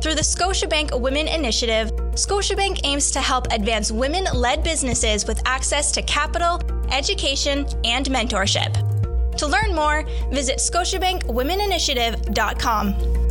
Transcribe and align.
Through 0.00 0.14
the 0.14 0.22
Scotiabank 0.22 0.98
Women 0.98 1.28
Initiative, 1.28 1.92
Scotiabank 2.14 2.80
aims 2.84 3.10
to 3.10 3.20
help 3.20 3.52
advance 3.52 3.92
women 3.92 4.24
led 4.32 4.64
businesses 4.64 5.26
with 5.26 5.42
access 5.44 5.92
to 5.92 6.00
capital, 6.02 6.58
education, 6.90 7.66
and 7.84 8.06
mentorship. 8.06 8.72
To 9.36 9.46
learn 9.46 9.74
more, 9.74 10.04
visit 10.30 10.56
ScotiabankWomenInitiative.com. 10.56 13.29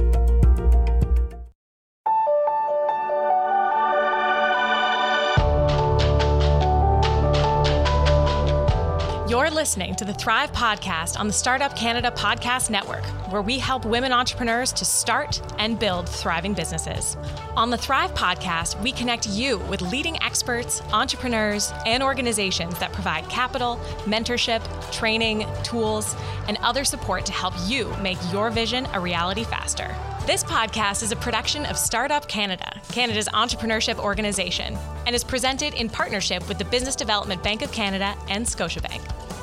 You're 9.30 9.52
listening 9.52 9.94
to 9.98 10.06
the 10.06 10.14
Thrive 10.16 10.52
Podcast 10.54 11.20
on 11.20 11.28
the 11.28 11.34
Startup 11.34 11.76
Canada 11.76 12.10
Podcast 12.10 12.72
Network, 12.72 13.06
where 13.32 13.44
we 13.44 13.60
help 13.60 13.86
women 13.86 14.12
entrepreneurs 14.12 14.74
to 14.74 14.86
start 14.86 15.40
and 15.60 15.78
build 15.78 16.10
thriving 16.10 16.56
businesses. 16.56 17.16
On 17.56 17.70
the 17.70 17.78
Thrive 17.78 18.12
Podcast, 18.16 18.82
we 18.82 18.92
connect 18.92 19.30
you 19.30 19.60
with 19.70 19.84
leading 19.84 20.20
experts, 20.24 20.82
entrepreneurs, 20.92 21.72
and 21.86 22.02
organizations 22.02 22.80
that 22.80 22.92
provide 22.92 23.30
capital, 23.30 23.80
mentorship, 24.06 24.64
training, 24.92 25.46
tools, 25.62 26.16
and 26.48 26.58
other 26.64 26.84
support 26.84 27.24
to 27.28 27.32
help 27.32 27.54
you 27.68 27.96
make 28.02 28.18
your 28.34 28.50
vision 28.50 28.88
a 28.94 29.00
reality 29.00 29.44
faster. 29.44 29.96
This 30.30 30.44
podcast 30.44 31.02
is 31.02 31.12
a 31.12 31.16
production 31.16 31.66
of 31.66 31.76
Startup 31.76 32.28
Canada, 32.28 32.80
Canada's 32.90 33.28
entrepreneurship 33.30 33.98
organization, 33.98 34.78
and 35.08 35.16
is 35.16 35.24
presented 35.24 35.74
in 35.74 35.90
partnership 35.90 36.48
with 36.48 36.60
the 36.60 36.66
Business 36.66 36.96
Development 36.96 37.42
Bank 37.42 37.64
of 37.64 37.72
Canada 37.72 38.16
and 38.28 38.46
Scotiabank. 38.46 39.02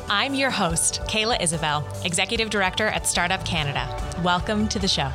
I'm 0.08 0.36
your 0.36 0.50
host, 0.50 1.00
Kayla 1.08 1.42
Isabel, 1.42 1.84
Executive 2.04 2.50
Director 2.50 2.86
at 2.86 3.04
Startup 3.04 3.44
Canada. 3.44 4.00
Welcome 4.22 4.68
to 4.68 4.78
the 4.78 4.86
show. 4.86 5.10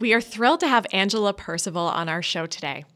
We 0.00 0.14
are 0.14 0.22
thrilled 0.22 0.60
to 0.60 0.68
have 0.68 0.86
Angela 0.94 1.34
Percival 1.34 1.88
on 1.88 2.08
our 2.08 2.22
show 2.22 2.46
today. 2.46 2.86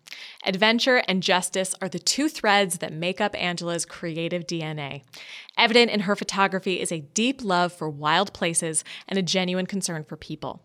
Adventure 0.45 1.03
and 1.07 1.23
justice 1.23 1.75
are 1.83 1.89
the 1.89 1.99
two 1.99 2.29
threads 2.29 2.79
that 2.79 2.93
make 2.93 3.21
up 3.21 3.35
Angela's 3.41 3.85
creative 3.85 4.47
DNA. 4.47 5.03
Evident 5.61 5.91
in 5.91 6.01
her 6.01 6.17
photography 6.17 6.81
is 6.81 6.91
a 6.91 7.03
deep 7.13 7.45
love 7.45 7.71
for 7.71 7.91
wild 7.91 8.33
places 8.33 8.83
and 9.07 9.19
a 9.19 9.23
genuine 9.23 9.67
concern 9.67 10.05
for 10.05 10.17
people. 10.17 10.63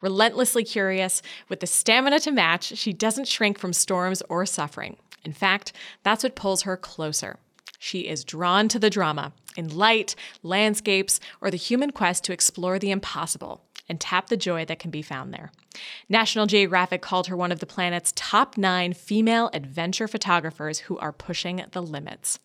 Relentlessly 0.00 0.64
curious, 0.64 1.22
with 1.48 1.60
the 1.60 1.68
stamina 1.68 2.18
to 2.18 2.32
match, 2.32 2.76
she 2.76 2.92
doesn't 2.92 3.28
shrink 3.28 3.60
from 3.60 3.72
storms 3.72 4.24
or 4.28 4.44
suffering. 4.44 4.96
In 5.22 5.32
fact, 5.32 5.72
that's 6.02 6.24
what 6.24 6.34
pulls 6.34 6.62
her 6.62 6.76
closer. 6.76 7.38
She 7.78 8.08
is 8.08 8.24
drawn 8.24 8.66
to 8.70 8.80
the 8.80 8.90
drama 8.90 9.32
in 9.56 9.68
light, 9.68 10.16
landscapes, 10.42 11.20
or 11.40 11.48
the 11.48 11.56
human 11.56 11.92
quest 11.92 12.24
to 12.24 12.32
explore 12.32 12.80
the 12.80 12.90
impossible 12.90 13.62
and 13.88 14.00
tap 14.00 14.30
the 14.30 14.36
joy 14.36 14.64
that 14.64 14.80
can 14.80 14.90
be 14.90 15.00
found 15.00 15.32
there. 15.32 15.52
National 16.08 16.46
Geographic 16.46 17.02
called 17.02 17.28
her 17.28 17.36
one 17.36 17.52
of 17.52 17.60
the 17.60 17.66
planet's 17.66 18.12
top 18.16 18.58
nine 18.58 18.94
female 18.94 19.48
adventure 19.52 20.08
photographers 20.08 20.80
who 20.80 20.98
are 20.98 21.12
pushing 21.12 21.64
the 21.70 21.82
limits. 21.82 22.40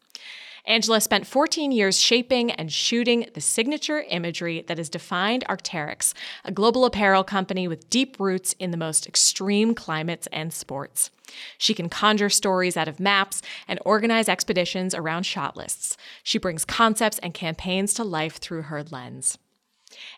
Angela 0.69 1.01
spent 1.01 1.25
14 1.25 1.71
years 1.71 1.99
shaping 1.99 2.51
and 2.51 2.71
shooting 2.71 3.25
the 3.33 3.41
signature 3.41 4.01
imagery 4.07 4.63
that 4.67 4.77
has 4.77 4.87
defined 4.87 5.43
Arc'teryx, 5.49 6.13
a 6.45 6.51
global 6.51 6.85
apparel 6.85 7.23
company 7.23 7.67
with 7.67 7.89
deep 7.89 8.19
roots 8.19 8.53
in 8.59 8.69
the 8.69 8.77
most 8.77 9.07
extreme 9.07 9.73
climates 9.73 10.27
and 10.31 10.53
sports. 10.53 11.09
She 11.57 11.73
can 11.73 11.89
conjure 11.89 12.29
stories 12.29 12.77
out 12.77 12.87
of 12.87 12.99
maps 12.99 13.41
and 13.67 13.79
organize 13.83 14.29
expeditions 14.29 14.93
around 14.93 15.23
shot 15.23 15.57
lists. 15.57 15.97
She 16.21 16.37
brings 16.37 16.65
concepts 16.65 17.17
and 17.17 17.33
campaigns 17.33 17.95
to 17.95 18.03
life 18.03 18.37
through 18.37 18.63
her 18.63 18.83
lens. 18.83 19.39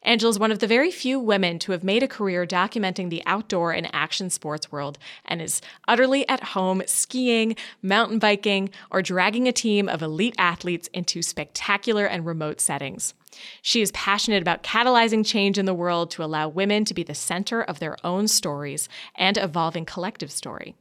Angela 0.03 0.29
is 0.29 0.39
one 0.39 0.51
of 0.51 0.59
the 0.59 0.67
very 0.67 0.91
few 0.91 1.19
women 1.19 1.59
to 1.59 1.71
have 1.71 1.83
made 1.83 2.03
a 2.03 2.07
career 2.07 2.45
documenting 2.45 3.09
the 3.09 3.23
outdoor 3.25 3.71
and 3.71 3.89
action 3.93 4.29
sports 4.29 4.71
world 4.71 4.97
and 5.25 5.41
is 5.41 5.61
utterly 5.87 6.27
at 6.27 6.43
home 6.43 6.81
skiing, 6.85 7.55
mountain 7.81 8.19
biking, 8.19 8.69
or 8.89 9.01
dragging 9.01 9.47
a 9.47 9.51
team 9.51 9.87
of 9.87 10.01
elite 10.01 10.35
athletes 10.37 10.89
into 10.93 11.21
spectacular 11.21 12.05
and 12.05 12.25
remote 12.25 12.59
settings. 12.59 13.13
She 13.61 13.81
is 13.81 13.91
passionate 13.93 14.41
about 14.41 14.63
catalyzing 14.63 15.25
change 15.25 15.57
in 15.57 15.65
the 15.65 15.73
world 15.73 16.11
to 16.11 16.23
allow 16.23 16.49
women 16.49 16.83
to 16.85 16.93
be 16.93 17.03
the 17.03 17.15
center 17.15 17.61
of 17.61 17.79
their 17.79 17.95
own 18.05 18.27
stories 18.27 18.89
and 19.15 19.37
evolving 19.37 19.85
collective 19.85 20.31
story. 20.31 20.75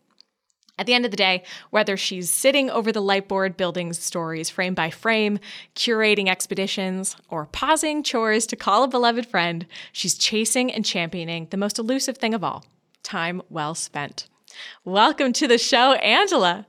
At 0.81 0.87
the 0.87 0.95
end 0.95 1.05
of 1.05 1.11
the 1.11 1.17
day, 1.19 1.43
whether 1.69 1.95
she's 1.99 2.31
sitting 2.31 2.71
over 2.71 2.91
the 2.91 3.03
lightboard 3.03 3.59
building 3.59 3.93
stories 3.93 4.49
frame 4.49 4.73
by 4.73 4.89
frame, 4.89 5.39
curating 5.77 6.27
expeditions, 6.27 7.17
or 7.29 7.45
pausing 7.45 8.03
chores 8.03 8.47
to 8.47 8.57
call 8.57 8.83
a 8.83 8.89
beloved 8.89 9.27
friend, 9.27 9.67
she's 9.93 10.17
chasing 10.17 10.73
and 10.73 10.83
championing 10.83 11.49
the 11.51 11.59
most 11.59 11.79
elusive 11.79 12.17
thing 12.17 12.33
of 12.33 12.43
all 12.43 12.65
time 13.03 13.43
well 13.51 13.75
spent. 13.75 14.27
Welcome 14.83 15.35
to 15.35 15.47
the 15.47 15.59
show, 15.59 15.93
Angela. 15.97 16.67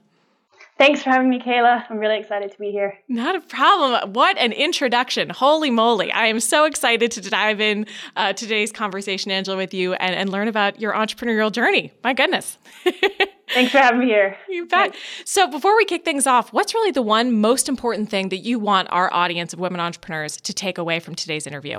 Thanks 0.82 1.04
for 1.04 1.12
having 1.12 1.30
me, 1.30 1.38
Kayla. 1.38 1.86
I'm 1.92 2.00
really 2.00 2.18
excited 2.18 2.52
to 2.52 2.58
be 2.58 2.72
here. 2.72 2.98
Not 3.08 3.36
a 3.36 3.42
problem. 3.42 4.14
What 4.14 4.36
an 4.40 4.52
introduction. 4.52 5.30
Holy 5.30 5.70
moly. 5.70 6.12
I 6.12 6.26
am 6.26 6.40
so 6.40 6.66
excited 6.66 7.12
to 7.12 7.22
dive 7.22 7.62
in 7.62 7.86
uh, 8.16 8.34
today's 8.34 8.72
conversation, 8.72 9.30
Angela, 9.30 9.58
with 9.58 9.76
you 9.76 9.94
and, 9.94 10.16
and 10.16 10.32
learn 10.32 10.48
about 10.48 10.82
your 10.82 10.94
entrepreneurial 10.94 11.52
journey. 11.52 11.94
My 12.04 12.16
goodness. 12.16 12.58
Thanks 13.54 13.72
for 13.72 13.78
having 13.78 14.00
me 14.00 14.08
here. 14.08 14.36
You 14.50 14.66
bet. 14.66 14.96
So, 15.24 15.48
before 15.48 15.78
we 15.78 15.86
kick 15.86 16.04
things 16.04 16.26
off, 16.26 16.52
what's 16.52 16.74
really 16.74 16.90
the 16.90 17.04
one 17.04 17.40
most 17.40 17.70
important 17.70 18.10
thing 18.10 18.30
that 18.30 18.38
you 18.38 18.58
want 18.58 18.88
our 18.90 19.14
audience 19.14 19.54
of 19.54 19.60
women 19.60 19.80
entrepreneurs 19.80 20.42
to 20.42 20.52
take 20.52 20.80
away 20.80 21.00
from 21.00 21.14
today's 21.14 21.46
interview? 21.46 21.78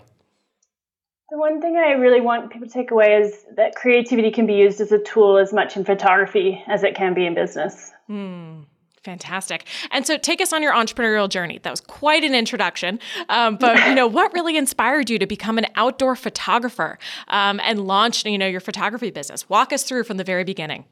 The 1.30 1.38
one 1.38 1.60
thing 1.60 1.76
I 1.76 1.94
really 1.94 2.20
want 2.20 2.52
people 2.52 2.68
to 2.68 2.72
take 2.72 2.92
away 2.92 3.14
is 3.14 3.46
that 3.56 3.74
creativity 3.74 4.30
can 4.30 4.46
be 4.46 4.54
used 4.54 4.80
as 4.80 4.92
a 4.92 4.98
tool 5.00 5.38
as 5.38 5.52
much 5.52 5.76
in 5.76 5.84
photography 5.84 6.62
as 6.68 6.84
it 6.84 6.94
can 6.94 7.14
be 7.14 7.26
in 7.26 7.34
business. 7.34 7.90
Hmm. 8.06 8.60
Fantastic. 9.04 9.66
And 9.90 10.06
so 10.06 10.16
take 10.16 10.40
us 10.40 10.52
on 10.52 10.62
your 10.62 10.72
entrepreneurial 10.72 11.28
journey. 11.28 11.58
That 11.62 11.70
was 11.70 11.80
quite 11.80 12.22
an 12.22 12.34
introduction. 12.34 13.00
Um, 13.28 13.56
but, 13.56 13.76
you 13.88 13.94
know, 13.94 14.06
what 14.06 14.32
really 14.32 14.56
inspired 14.56 15.10
you 15.10 15.18
to 15.18 15.26
become 15.26 15.58
an 15.58 15.66
outdoor 15.74 16.14
photographer 16.14 16.98
um, 17.28 17.60
and 17.64 17.84
launch, 17.86 18.24
you 18.24 18.38
know, 18.38 18.46
your 18.46 18.60
photography 18.60 19.10
business? 19.10 19.48
Walk 19.48 19.72
us 19.72 19.82
through 19.82 20.04
from 20.04 20.18
the 20.18 20.24
very 20.24 20.44
beginning. 20.44 20.84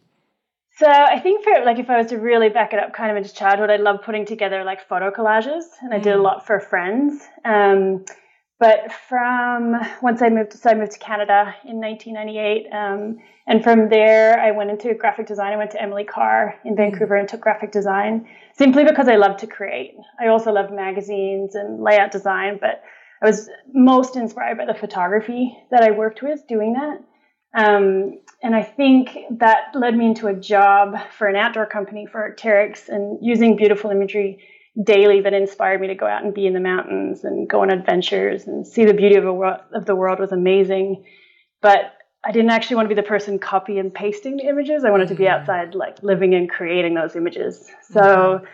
So 0.78 0.88
I 0.88 1.20
think 1.20 1.44
for 1.44 1.52
like 1.64 1.78
if 1.78 1.90
I 1.90 1.98
was 1.98 2.06
to 2.06 2.16
really 2.16 2.48
back 2.48 2.72
it 2.72 2.78
up 2.78 2.94
kind 2.94 3.10
of 3.10 3.16
into 3.18 3.34
childhood, 3.34 3.70
I 3.70 3.76
love 3.76 4.00
putting 4.02 4.24
together 4.24 4.64
like 4.64 4.88
photo 4.88 5.10
collages 5.10 5.64
and 5.82 5.92
I 5.92 5.98
did 5.98 6.14
a 6.14 6.16
mm. 6.16 6.22
lot 6.22 6.46
for 6.46 6.58
friends. 6.58 7.22
Um, 7.44 8.06
but 8.60 8.92
from 9.08 9.74
once 10.02 10.20
I 10.20 10.28
moved, 10.28 10.52
so 10.52 10.68
I 10.70 10.74
moved 10.74 10.92
to 10.92 10.98
Canada 10.98 11.54
in 11.64 11.80
1998, 11.80 12.66
um, 12.70 13.18
and 13.46 13.64
from 13.64 13.88
there 13.88 14.38
I 14.38 14.50
went 14.50 14.70
into 14.70 14.92
graphic 14.92 15.26
design. 15.26 15.54
I 15.54 15.56
went 15.56 15.70
to 15.70 15.82
Emily 15.82 16.04
Carr 16.04 16.54
in 16.66 16.76
Vancouver 16.76 17.16
and 17.16 17.26
took 17.26 17.40
graphic 17.40 17.72
design 17.72 18.28
simply 18.52 18.84
because 18.84 19.08
I 19.08 19.16
love 19.16 19.38
to 19.38 19.46
create. 19.46 19.94
I 20.20 20.26
also 20.26 20.52
love 20.52 20.70
magazines 20.70 21.54
and 21.54 21.82
layout 21.82 22.12
design, 22.12 22.58
but 22.60 22.82
I 23.22 23.26
was 23.26 23.48
most 23.72 24.16
inspired 24.16 24.58
by 24.58 24.66
the 24.66 24.74
photography 24.74 25.56
that 25.70 25.82
I 25.82 25.92
worked 25.92 26.22
with 26.22 26.46
doing 26.46 26.74
that. 26.74 27.02
Um, 27.54 28.20
and 28.42 28.54
I 28.54 28.62
think 28.62 29.16
that 29.38 29.74
led 29.74 29.96
me 29.96 30.06
into 30.06 30.28
a 30.28 30.34
job 30.34 30.96
for 31.16 31.26
an 31.26 31.36
outdoor 31.36 31.66
company 31.66 32.06
for 32.06 32.30
Arc'teryx 32.30 32.88
and 32.88 33.18
using 33.22 33.56
beautiful 33.56 33.90
imagery 33.90 34.38
daily 34.82 35.20
that 35.20 35.32
inspired 35.32 35.80
me 35.80 35.88
to 35.88 35.94
go 35.94 36.06
out 36.06 36.24
and 36.24 36.32
be 36.32 36.46
in 36.46 36.54
the 36.54 36.60
mountains 36.60 37.24
and 37.24 37.48
go 37.48 37.62
on 37.62 37.70
adventures 37.70 38.46
and 38.46 38.66
see 38.66 38.84
the 38.84 38.94
beauty 38.94 39.16
of, 39.16 39.24
world, 39.24 39.60
of 39.74 39.86
the 39.86 39.94
world 39.94 40.18
was 40.18 40.32
amazing. 40.32 41.04
But 41.60 41.92
I 42.24 42.32
didn't 42.32 42.50
actually 42.50 42.76
want 42.76 42.88
to 42.88 42.94
be 42.94 43.00
the 43.00 43.06
person 43.06 43.38
copy 43.38 43.78
and 43.78 43.92
pasting 43.92 44.36
the 44.36 44.44
images. 44.48 44.84
I 44.84 44.90
wanted 44.90 45.08
to 45.08 45.14
be 45.14 45.24
mm-hmm. 45.24 45.40
outside, 45.40 45.74
like 45.74 46.02
living 46.02 46.34
and 46.34 46.48
creating 46.48 46.94
those 46.94 47.16
images. 47.16 47.70
So 47.82 48.00
mm-hmm. 48.00 48.44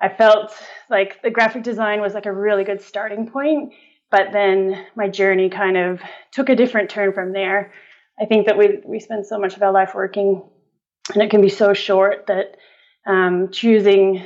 I 0.00 0.08
felt 0.08 0.52
like 0.88 1.22
the 1.22 1.30
graphic 1.30 1.62
design 1.62 2.00
was 2.00 2.14
like 2.14 2.26
a 2.26 2.32
really 2.32 2.64
good 2.64 2.80
starting 2.80 3.28
point. 3.28 3.72
But 4.10 4.28
then 4.32 4.86
my 4.94 5.08
journey 5.08 5.50
kind 5.50 5.76
of 5.76 6.00
took 6.30 6.48
a 6.48 6.54
different 6.54 6.90
turn 6.90 7.12
from 7.12 7.32
there. 7.32 7.72
I 8.20 8.24
think 8.24 8.46
that 8.46 8.56
we 8.56 8.78
we 8.84 9.00
spend 9.00 9.26
so 9.26 9.38
much 9.38 9.56
of 9.56 9.62
our 9.62 9.72
life 9.72 9.94
working, 9.94 10.42
and 11.12 11.22
it 11.22 11.30
can 11.30 11.42
be 11.42 11.48
so 11.48 11.74
short 11.74 12.28
that 12.28 12.56
um, 13.06 13.50
choosing 13.50 14.24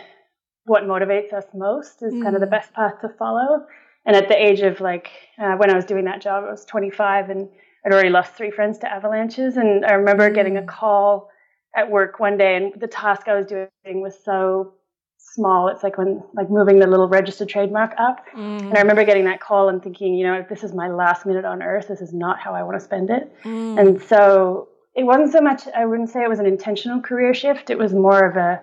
what 0.64 0.84
motivates 0.84 1.32
us 1.32 1.44
most 1.54 2.02
is 2.02 2.12
mm. 2.12 2.22
kind 2.22 2.34
of 2.34 2.40
the 2.40 2.46
mm. 2.46 2.50
best 2.50 2.72
path 2.72 3.00
to 3.00 3.08
follow. 3.08 3.66
And 4.06 4.16
at 4.16 4.28
the 4.28 4.36
age 4.36 4.60
of 4.60 4.80
like 4.80 5.10
uh, 5.38 5.56
when 5.56 5.70
I 5.70 5.76
was 5.76 5.84
doing 5.84 6.04
that 6.04 6.20
job, 6.20 6.44
I 6.46 6.50
was 6.50 6.64
25 6.64 7.30
and 7.30 7.48
I'd 7.84 7.92
already 7.92 8.10
lost 8.10 8.34
three 8.34 8.50
friends 8.50 8.78
to 8.78 8.90
avalanches. 8.90 9.56
And 9.56 9.84
I 9.84 9.92
remember 9.94 10.30
getting 10.30 10.56
a 10.56 10.62
mm. 10.62 10.68
call 10.68 11.28
at 11.76 11.90
work 11.90 12.18
one 12.18 12.36
day, 12.36 12.56
and 12.56 12.80
the 12.80 12.88
task 12.88 13.28
I 13.28 13.36
was 13.36 13.46
doing 13.46 13.68
was 13.84 14.18
so 14.24 14.74
small. 15.18 15.68
It's 15.68 15.82
like 15.82 15.98
when 15.98 16.22
like 16.34 16.50
moving 16.50 16.78
the 16.78 16.86
little 16.86 17.08
registered 17.08 17.48
trademark 17.48 17.94
up. 17.98 18.24
Mm. 18.34 18.60
And 18.60 18.76
I 18.76 18.80
remember 18.80 19.04
getting 19.04 19.24
that 19.26 19.40
call 19.40 19.68
and 19.68 19.82
thinking, 19.82 20.14
you 20.14 20.26
know, 20.26 20.34
if 20.34 20.48
this 20.48 20.64
is 20.64 20.74
my 20.74 20.88
last 20.88 21.26
minute 21.26 21.44
on 21.44 21.62
earth. 21.62 21.88
This 21.88 22.00
is 22.00 22.12
not 22.12 22.40
how 22.40 22.54
I 22.54 22.62
want 22.62 22.78
to 22.78 22.84
spend 22.84 23.10
it. 23.10 23.32
Mm. 23.44 23.78
And 23.78 24.02
so 24.02 24.68
it 24.94 25.04
wasn't 25.04 25.32
so 25.32 25.40
much. 25.40 25.62
I 25.76 25.86
wouldn't 25.86 26.10
say 26.10 26.22
it 26.22 26.28
was 26.28 26.40
an 26.40 26.46
intentional 26.46 27.00
career 27.00 27.32
shift. 27.34 27.70
It 27.70 27.78
was 27.78 27.94
more 27.94 28.24
of 28.24 28.36
a 28.36 28.62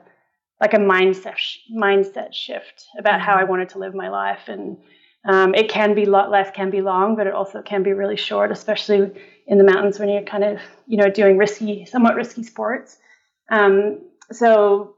like 0.60 0.74
a 0.74 0.78
mindset 0.78 1.36
mindset 1.72 2.34
shift 2.34 2.88
about 2.98 3.22
how 3.22 3.36
I 3.36 3.44
mm. 3.44 3.50
wanted 3.50 3.70
to 3.70 3.80
live 3.80 3.94
my 3.94 4.10
life. 4.10 4.48
And 4.48 4.78
um, 5.26 5.54
it 5.54 5.70
can 5.70 5.94
be 5.94 6.06
lot 6.06 6.32
life 6.32 6.54
can 6.54 6.70
be 6.70 6.82
long, 6.82 7.16
but 7.16 7.28
it 7.28 7.34
also 7.34 7.62
can 7.62 7.84
be 7.84 7.94
really 7.94 8.16
short, 8.16 8.52
especially 8.52 9.12
in 9.46 9.58
the 9.58 9.64
mountains 9.64 10.00
when 10.00 10.10
you're 10.10 10.24
kind 10.24 10.44
of 10.44 10.60
you 10.88 10.98
know 10.98 11.10
doing 11.10 11.38
risky, 11.38 11.86
somewhat 11.86 12.16
risky 12.16 12.44
sports. 12.44 12.98
Um, 13.50 14.02
so 14.32 14.96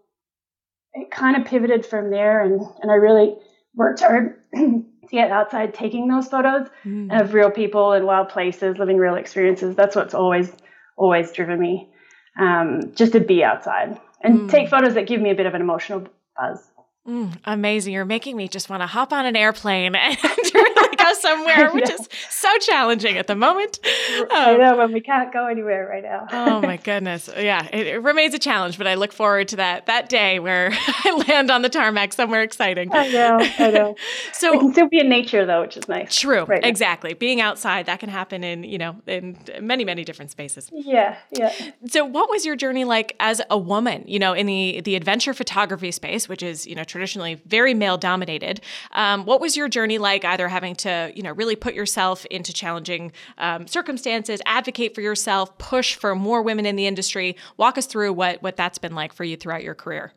it 0.94 1.12
kind 1.12 1.36
of 1.38 1.46
pivoted 1.46 1.86
from 1.86 2.10
there, 2.10 2.42
and 2.42 2.62
and 2.82 2.92
I 2.92 2.96
really 2.96 3.36
worked 3.76 4.00
hard 4.00 4.40
to 4.56 4.86
get 5.12 5.32
outside 5.32 5.74
taking 5.74 6.08
those 6.08 6.28
photos 6.28 6.68
mm. 6.86 7.20
of 7.20 7.34
real 7.34 7.52
people 7.52 7.94
and 7.94 8.06
wild 8.06 8.30
places, 8.30 8.78
living 8.78 8.98
real 8.98 9.16
experiences. 9.16 9.76
That's 9.76 9.96
what's 9.96 10.14
always 10.14 10.52
always 10.96 11.32
driven 11.32 11.60
me, 11.60 11.90
um, 12.38 12.94
just 12.96 13.14
to 13.14 13.20
be 13.20 13.44
outside 13.44 14.00
and 14.22 14.42
mm. 14.42 14.50
take 14.50 14.70
photos 14.70 14.94
that 14.96 15.08
give 15.08 15.22
me 15.22 15.30
a 15.30 15.36
bit 15.36 15.46
of 15.46 15.54
an 15.54 15.62
emotional 15.62 16.08
buzz. 16.38 16.69
Mm, 17.08 17.38
amazing. 17.46 17.94
You're 17.94 18.06
making 18.06 18.36
me 18.36 18.48
just 18.48 18.70
want 18.70 18.84
to 18.84 18.88
hop 18.88 19.14
on 19.14 19.26
an 19.26 19.36
airplane 19.36 19.96
and 19.96 20.18
really 20.54 20.96
go 20.96 21.14
somewhere, 21.14 21.72
which 21.72 21.90
is 21.90 22.08
so 22.30 22.50
challenging 22.60 23.18
at 23.18 23.28
the 23.28 23.36
moment. 23.36 23.80
Um, 24.20 24.28
I 24.32 24.58
know, 24.58 24.78
when 24.78 24.92
we 24.92 25.02
can't 25.02 25.32
go 25.32 25.48
anywhere 25.48 25.88
right 25.88 26.04
now. 26.04 26.28
oh 26.32 26.62
my 26.62 26.78
goodness. 26.84 27.30
Yeah, 27.36 27.68
it, 27.72 27.88
it, 27.88 28.04
remains 28.04 28.34
a 28.34 28.40
challenge, 28.40 28.78
but 28.78 28.86
I 28.86 28.96
look 28.96 29.14
forward 29.14 29.48
to 29.50 29.56
that 29.58 29.86
that 29.86 30.10
day 30.10 30.40
where 30.40 30.72
I 30.72 31.24
land 31.28 31.50
on 31.50 31.62
the 31.62 31.70
tarmac 31.70 32.14
somewhere 32.14 32.42
exciting. 32.42 32.94
I 32.94 33.08
know, 33.08 33.38
I 33.60 33.72
know. 33.72 33.96
so 34.34 34.52
we 34.52 34.60
can 34.60 34.74
still 34.74 34.90
be 34.90 35.00
in 35.00 35.10
nature 35.10 35.46
though, 35.46 35.62
which 35.62 35.78
is 35.78 35.88
nice. 35.88 36.16
True. 36.20 36.44
Right 36.44 36.64
exactly. 36.66 37.12
Now. 37.12 37.18
Being 37.18 37.42
outside, 37.42 37.86
that 37.86 38.00
can 38.00 38.10
happen 38.10 38.44
in, 38.44 38.64
you 38.64 38.78
know, 38.78 38.96
in 39.08 39.38
many, 39.62 39.86
many 39.86 40.04
different 40.04 40.32
spaces. 40.32 40.70
Yeah, 40.74 41.18
yeah. 41.32 41.54
So 41.88 42.04
what 42.04 42.30
was 42.30 42.46
your 42.46 42.56
journey 42.56 42.84
like 42.84 43.16
as 43.20 43.42
a 43.50 43.58
woman, 43.58 44.04
you 44.08 44.20
know, 44.20 44.34
in 44.34 44.48
the 44.48 44.82
the 44.82 44.96
adventure 44.96 45.34
photography 45.34 45.92
space, 45.92 46.28
which 46.28 46.44
is, 46.44 46.68
you 46.68 46.76
know, 46.76 46.84
traditionally 46.90 47.42
very 47.46 47.74
male 47.74 47.98
dominated. 47.98 48.62
Um, 48.92 49.26
what 49.26 49.40
was 49.40 49.56
your 49.56 49.70
journey 49.70 49.98
like, 49.98 50.26
either 50.26 50.50
having 50.50 50.76
to, 50.78 51.12
you 51.16 51.24
know, 51.24 51.32
really 51.32 51.56
put 51.56 51.74
yourself 51.74 52.26
into 52.26 52.52
challenging 52.52 53.12
um, 53.38 53.68
circumstances, 53.68 54.42
advocate 54.46 54.94
for 54.94 55.02
yourself, 55.02 55.58
push 55.58 55.96
for 55.96 56.16
more 56.16 56.42
women 56.42 56.66
in 56.66 56.76
the 56.76 56.88
industry? 56.88 57.38
Walk 57.58 57.78
us 57.78 57.86
through 57.86 58.14
what 58.14 58.44
what 58.44 58.58
that's 58.58 58.78
been 58.78 58.96
like 58.96 59.14
for 59.14 59.24
you 59.24 59.38
throughout 59.38 59.64
your 59.64 59.76
career. 59.76 60.14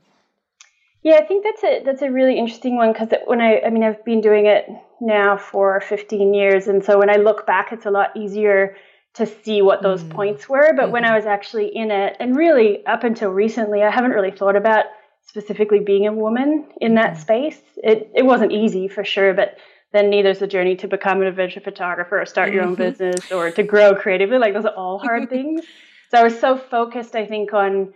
Yeah, 1.03 1.17
I 1.17 1.25
think 1.25 1.45
that's 1.45 1.65
a 1.65 1.83
that's 1.85 2.03
a 2.03 2.11
really 2.11 2.39
interesting 2.39 2.77
one 2.77 2.93
because 2.93 3.09
when 3.27 3.41
I 3.41 3.61
I 3.61 3.71
mean 3.71 3.83
I've 3.83 4.05
been 4.05 4.21
doing 4.21 4.47
it 4.47 4.69
now 5.01 5.37
for 5.37 5.81
15 5.81 6.33
years, 6.33 6.69
and 6.69 6.85
so 6.85 6.99
when 6.99 7.11
I 7.11 7.17
look 7.17 7.47
back, 7.47 7.73
it's 7.73 7.87
a 7.87 7.91
lot 7.91 8.17
easier 8.17 8.77
to 9.15 9.27
see 9.27 9.61
what 9.63 9.83
those 9.83 10.03
mm 10.03 10.11
points 10.11 10.49
were. 10.49 10.73
But 10.75 10.85
mm-hmm. 10.85 10.93
when 10.93 11.05
I 11.05 11.17
was 11.17 11.27
actually 11.27 11.75
in 11.75 11.91
it, 11.91 12.17
and 12.21 12.37
really 12.37 12.87
up 12.87 13.03
until 13.03 13.31
recently, 13.31 13.83
I 13.83 13.91
haven't 13.91 14.13
really 14.13 14.31
thought 14.31 14.57
about 14.57 14.87
specifically 15.27 15.81
being 15.81 16.07
a 16.07 16.13
woman 16.13 16.67
in 16.81 16.95
that 16.95 17.13
mm-hmm. 17.13 17.21
space. 17.21 17.61
It 17.77 18.11
it 18.15 18.25
wasn't 18.25 18.53
easy 18.53 18.89
for 18.89 19.05
sure, 19.05 19.35
but 19.35 19.59
then 19.93 20.11
neither's 20.11 20.39
the 20.39 20.47
journey 20.47 20.77
to 20.77 20.89
become 20.89 21.21
an 21.21 21.27
adventure 21.27 21.61
photographer 21.61 22.21
or 22.21 22.27
start 22.27 22.53
your 22.53 22.63
own 22.63 22.77
mm-hmm. 22.77 22.83
business 22.83 23.31
or 23.31 23.51
to 23.51 23.63
grow 23.63 23.95
creatively. 23.95 24.39
Like 24.39 24.55
those 24.55 24.65
are 24.65 24.75
all 24.75 24.99
hard 24.99 25.29
things. 25.31 25.65
So 26.11 26.19
I 26.19 26.25
was 26.25 26.39
so 26.39 26.57
focused, 26.59 27.15
I 27.15 27.27
think, 27.27 27.53
on 27.53 27.95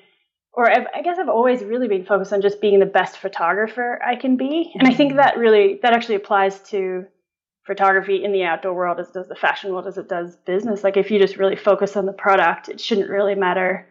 or 0.57 0.71
I've, 0.71 0.87
i 0.95 1.03
guess 1.03 1.19
I've 1.19 1.29
always 1.29 1.63
really 1.63 1.87
been 1.87 2.07
focused 2.07 2.33
on 2.33 2.41
just 2.41 2.63
being 2.63 2.81
the 2.81 2.87
best 2.87 3.19
photographer 3.19 4.01
I 4.03 4.17
can 4.17 4.37
be, 4.37 4.73
and 4.75 4.89
I 4.89 4.95
think 4.95 5.11
mm-hmm. 5.11 5.19
that 5.19 5.37
really 5.37 5.79
that 5.83 5.93
actually 5.93 6.15
applies 6.17 6.61
to 6.71 7.05
photography 7.67 8.25
in 8.25 8.33
the 8.33 8.45
outdoor 8.45 8.75
world 8.75 9.01
as 9.01 9.11
does 9.11 9.29
the 9.29 9.35
fashion 9.35 9.73
world 9.73 9.87
as 9.87 9.99
it 9.99 10.09
does 10.09 10.37
business. 10.47 10.85
Like 10.85 10.97
if 10.97 11.11
you 11.11 11.19
just 11.19 11.37
really 11.37 11.57
focus 11.57 11.97
on 11.97 12.07
the 12.07 12.13
product, 12.13 12.69
it 12.69 12.81
shouldn't 12.81 13.11
really 13.11 13.35
matter 13.35 13.87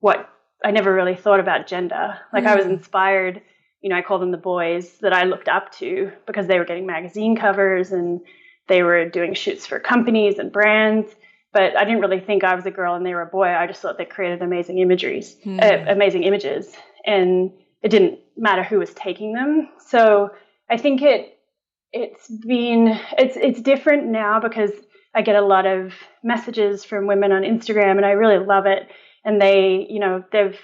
what 0.00 0.28
I 0.64 0.70
never 0.70 0.92
really 0.92 1.14
thought 1.14 1.40
about 1.40 1.66
gender. 1.66 2.18
Like 2.32 2.44
mm. 2.44 2.48
I 2.48 2.56
was 2.56 2.66
mm. 2.66 2.70
inspired, 2.70 3.42
you 3.80 3.90
know, 3.90 3.96
I 3.96 4.02
call 4.02 4.18
them 4.18 4.30
the 4.30 4.36
boys 4.36 4.98
that 5.00 5.12
I 5.12 5.24
looked 5.24 5.48
up 5.48 5.72
to 5.76 6.12
because 6.26 6.46
they 6.46 6.58
were 6.58 6.64
getting 6.64 6.86
magazine 6.86 7.36
covers 7.36 7.92
and 7.92 8.20
they 8.68 8.82
were 8.82 9.08
doing 9.08 9.34
shoots 9.34 9.66
for 9.66 9.78
companies 9.78 10.38
and 10.38 10.52
brands. 10.52 11.14
But 11.52 11.76
I 11.76 11.84
didn't 11.84 12.00
really 12.00 12.20
think 12.20 12.44
I 12.44 12.54
was 12.54 12.64
a 12.64 12.70
girl 12.70 12.94
and 12.94 13.04
they 13.04 13.14
were 13.14 13.22
a 13.22 13.26
boy. 13.26 13.48
I 13.48 13.66
just 13.66 13.82
thought 13.82 13.98
they 13.98 14.06
created 14.06 14.40
amazing 14.40 14.78
imageries, 14.78 15.36
mm. 15.44 15.62
uh, 15.62 15.90
amazing 15.90 16.22
images, 16.22 16.74
and 17.04 17.52
it 17.82 17.88
didn't 17.88 18.20
matter 18.36 18.62
who 18.62 18.78
was 18.78 18.94
taking 18.94 19.34
them. 19.34 19.68
So 19.86 20.30
I 20.70 20.78
think 20.78 21.02
it 21.02 21.38
it's 21.92 22.26
been 22.28 22.98
it's 23.18 23.36
it's 23.36 23.60
different 23.60 24.06
now 24.06 24.40
because 24.40 24.70
I 25.14 25.20
get 25.22 25.36
a 25.36 25.44
lot 25.44 25.66
of 25.66 25.92
messages 26.22 26.84
from 26.84 27.06
women 27.06 27.32
on 27.32 27.42
Instagram 27.42 27.98
and 27.98 28.06
I 28.06 28.12
really 28.12 28.38
love 28.44 28.64
it 28.66 28.88
and 29.24 29.40
they, 29.40 29.86
you 29.88 29.98
know, 29.98 30.24
they've 30.32 30.58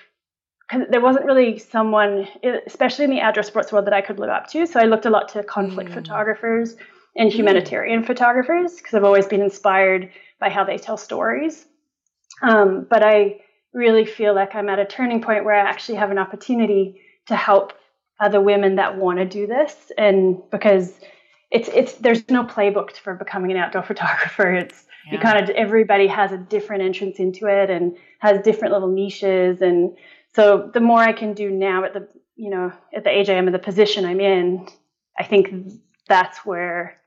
because 0.69 0.87
there 0.91 1.01
wasn't 1.01 1.25
really 1.25 1.59
someone, 1.59 2.29
especially 2.67 3.05
in 3.05 3.11
the 3.11 3.21
outdoor 3.21 3.43
sports 3.43 3.73
world, 3.73 3.87
that 3.87 3.95
I 3.95 4.03
could 4.03 4.19
look 4.19 4.29
up 4.29 4.49
to. 4.49 4.67
So 4.67 4.79
I 4.79 4.85
looked 4.85 5.07
a 5.07 5.11
lot 5.11 5.29
to 5.31 5.43
conflict 5.43 5.91
mm. 5.91 5.95
photographers 5.95 6.77
and 7.17 7.33
humanitarian 7.33 8.03
mm. 8.03 8.07
photographers 8.07 8.77
because 8.77 8.93
I've 8.93 9.05
always 9.05 9.27
been 9.27 9.41
inspired 9.41 10.11
by 10.39 10.51
how 10.51 10.65
they 10.65 10.77
tell 10.77 10.99
stories. 10.99 11.67
Um, 12.43 12.87
but 12.89 13.03
I 13.03 13.41
really 13.73 14.05
feel 14.05 14.35
like 14.35 14.55
I'm 14.55 14.69
at 14.69 14.79
a 14.79 14.85
turning 14.85 15.23
point 15.23 15.45
where 15.45 15.55
I 15.55 15.61
actually 15.61 15.97
have 15.97 16.11
an 16.11 16.19
opportunity 16.19 17.01
to 17.27 17.37
help 17.37 17.73
other 18.21 18.41
women 18.41 18.77
that 18.77 18.97
want 18.97 19.19
to 19.19 19.25
do 19.25 19.47
this, 19.47 19.93
and 19.97 20.39
because 20.51 20.99
it's 21.51 21.69
it's 21.69 21.95
there's 21.95 22.29
no 22.29 22.45
playbook 22.45 22.97
for 22.97 23.15
becoming 23.15 23.51
an 23.53 23.57
outdoor 23.57 23.83
photographer. 23.93 24.53
It's 24.53 24.85
yeah. 25.09 25.15
you 25.15 25.19
kind 25.19 25.43
of 25.43 25.51
everybody 25.51 26.07
has 26.07 26.33
a 26.33 26.39
different 26.39 26.83
entrance 26.83 27.19
into 27.19 27.47
it 27.47 27.71
and 27.71 27.97
has 28.21 28.41
different 28.43 28.73
little 28.73 28.89
niches 28.89 29.63
and 29.63 29.97
so 30.35 30.71
the 30.73 30.81
more 30.81 31.01
I 31.01 31.13
can 31.13 31.35
do 31.35 31.51
now 31.51 31.85
at 31.85 31.95
the 31.95 32.09
you 32.37 32.51
know 32.51 32.73
at 32.95 33.05
the 33.05 33.11
age 33.11 33.29
I 33.29 33.35
am 33.35 33.47
in 33.47 33.53
the 33.53 33.59
position 33.59 34.05
I'm 34.05 34.21
in, 34.21 34.69
I 35.19 35.25
think 35.25 35.53
that's 36.07 36.45
where 36.47 37.01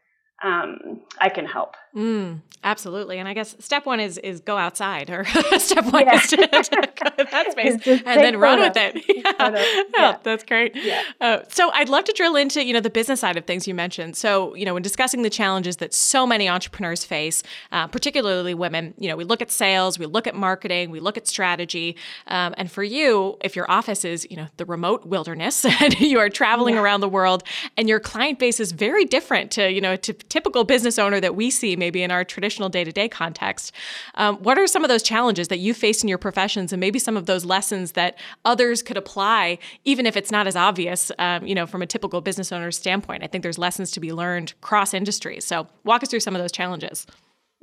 um, 0.43 1.01
I 1.19 1.29
can 1.29 1.45
help. 1.45 1.75
Mm, 1.95 2.39
absolutely. 2.63 3.19
And 3.19 3.27
I 3.27 3.33
guess 3.33 3.55
step 3.59 3.85
one 3.85 3.99
is 3.99 4.17
is 4.17 4.39
go 4.39 4.57
outside, 4.57 5.09
or 5.09 5.25
step 5.57 5.91
one 5.91 6.05
yeah. 6.05 6.15
is 6.15 6.27
to, 6.27 6.37
to, 6.37 6.89
go 7.03 7.09
to 7.23 7.27
that 7.31 7.51
space 7.51 7.85
and 7.85 8.05
then 8.05 8.37
run 8.37 8.59
with 8.59 8.77
it. 8.77 9.03
Yeah. 9.21 9.63
yeah. 9.97 10.17
that's 10.23 10.43
great. 10.43 10.75
Yeah. 10.75 11.01
Uh, 11.19 11.39
so 11.47 11.69
I'd 11.71 11.89
love 11.89 12.05
to 12.05 12.13
drill 12.13 12.35
into 12.35 12.63
you 12.65 12.73
know 12.73 12.79
the 12.79 12.89
business 12.89 13.19
side 13.19 13.37
of 13.37 13.45
things 13.45 13.67
you 13.67 13.73
mentioned. 13.73 14.15
So 14.15 14.55
you 14.55 14.65
know 14.65 14.73
when 14.73 14.83
discussing 14.83 15.21
the 15.21 15.29
challenges 15.29 15.77
that 15.77 15.93
so 15.93 16.25
many 16.25 16.49
entrepreneurs 16.49 17.03
face, 17.03 17.43
uh, 17.71 17.87
particularly 17.87 18.53
women, 18.53 18.93
you 18.97 19.09
know 19.09 19.15
we 19.15 19.23
look 19.23 19.41
at 19.41 19.51
sales, 19.51 19.99
we 19.99 20.05
look 20.05 20.27
at 20.27 20.35
marketing, 20.35 20.91
we 20.91 20.99
look 20.99 21.17
at 21.17 21.27
strategy, 21.27 21.95
um, 22.27 22.53
and 22.57 22.71
for 22.71 22.83
you, 22.83 23.37
if 23.41 23.55
your 23.55 23.69
office 23.69 24.05
is 24.05 24.25
you 24.29 24.37
know 24.37 24.47
the 24.57 24.65
remote 24.65 25.05
wilderness 25.05 25.65
and 25.65 25.99
you 25.99 26.19
are 26.19 26.29
traveling 26.29 26.77
around 26.77 27.01
the 27.01 27.09
world, 27.09 27.43
and 27.77 27.89
your 27.89 27.99
client 27.99 28.39
base 28.39 28.59
is 28.59 28.71
very 28.71 29.05
different 29.05 29.51
to 29.51 29.71
you 29.71 29.81
know 29.81 29.95
to 29.95 30.13
typical 30.13 30.63
business 30.63 30.97
owner 30.97 31.19
that 31.19 31.35
we 31.35 31.51
see 31.51 31.75
maybe 31.81 32.01
in 32.01 32.11
our 32.11 32.23
traditional 32.23 32.69
day 32.69 32.85
to 32.85 32.91
day 32.91 33.09
context. 33.09 33.73
Um, 34.15 34.37
what 34.37 34.57
are 34.57 34.67
some 34.67 34.85
of 34.85 34.89
those 34.89 35.03
challenges 35.03 35.49
that 35.49 35.59
you 35.59 35.73
face 35.73 36.01
in 36.03 36.07
your 36.07 36.17
professions, 36.17 36.71
and 36.71 36.79
maybe 36.79 36.99
some 36.99 37.17
of 37.17 37.25
those 37.25 37.43
lessons 37.43 37.91
that 37.93 38.17
others 38.45 38.81
could 38.81 38.95
apply, 38.95 39.59
even 39.83 40.05
if 40.05 40.15
it's 40.15 40.31
not 40.31 40.47
as 40.47 40.55
obvious, 40.55 41.11
um, 41.19 41.45
you 41.45 41.55
know, 41.55 41.65
from 41.65 41.81
a 41.81 41.87
typical 41.87 42.21
business 42.21 42.51
owner's 42.51 42.77
standpoint? 42.77 43.23
I 43.23 43.27
think 43.27 43.41
there's 43.41 43.57
lessons 43.57 43.91
to 43.91 43.99
be 43.99 44.13
learned 44.13 44.53
cross 44.61 44.93
industries. 44.93 45.43
So 45.45 45.67
walk 45.83 46.03
us 46.03 46.09
through 46.09 46.21
some 46.21 46.35
of 46.35 46.41
those 46.41 46.51
challenges. 46.51 47.05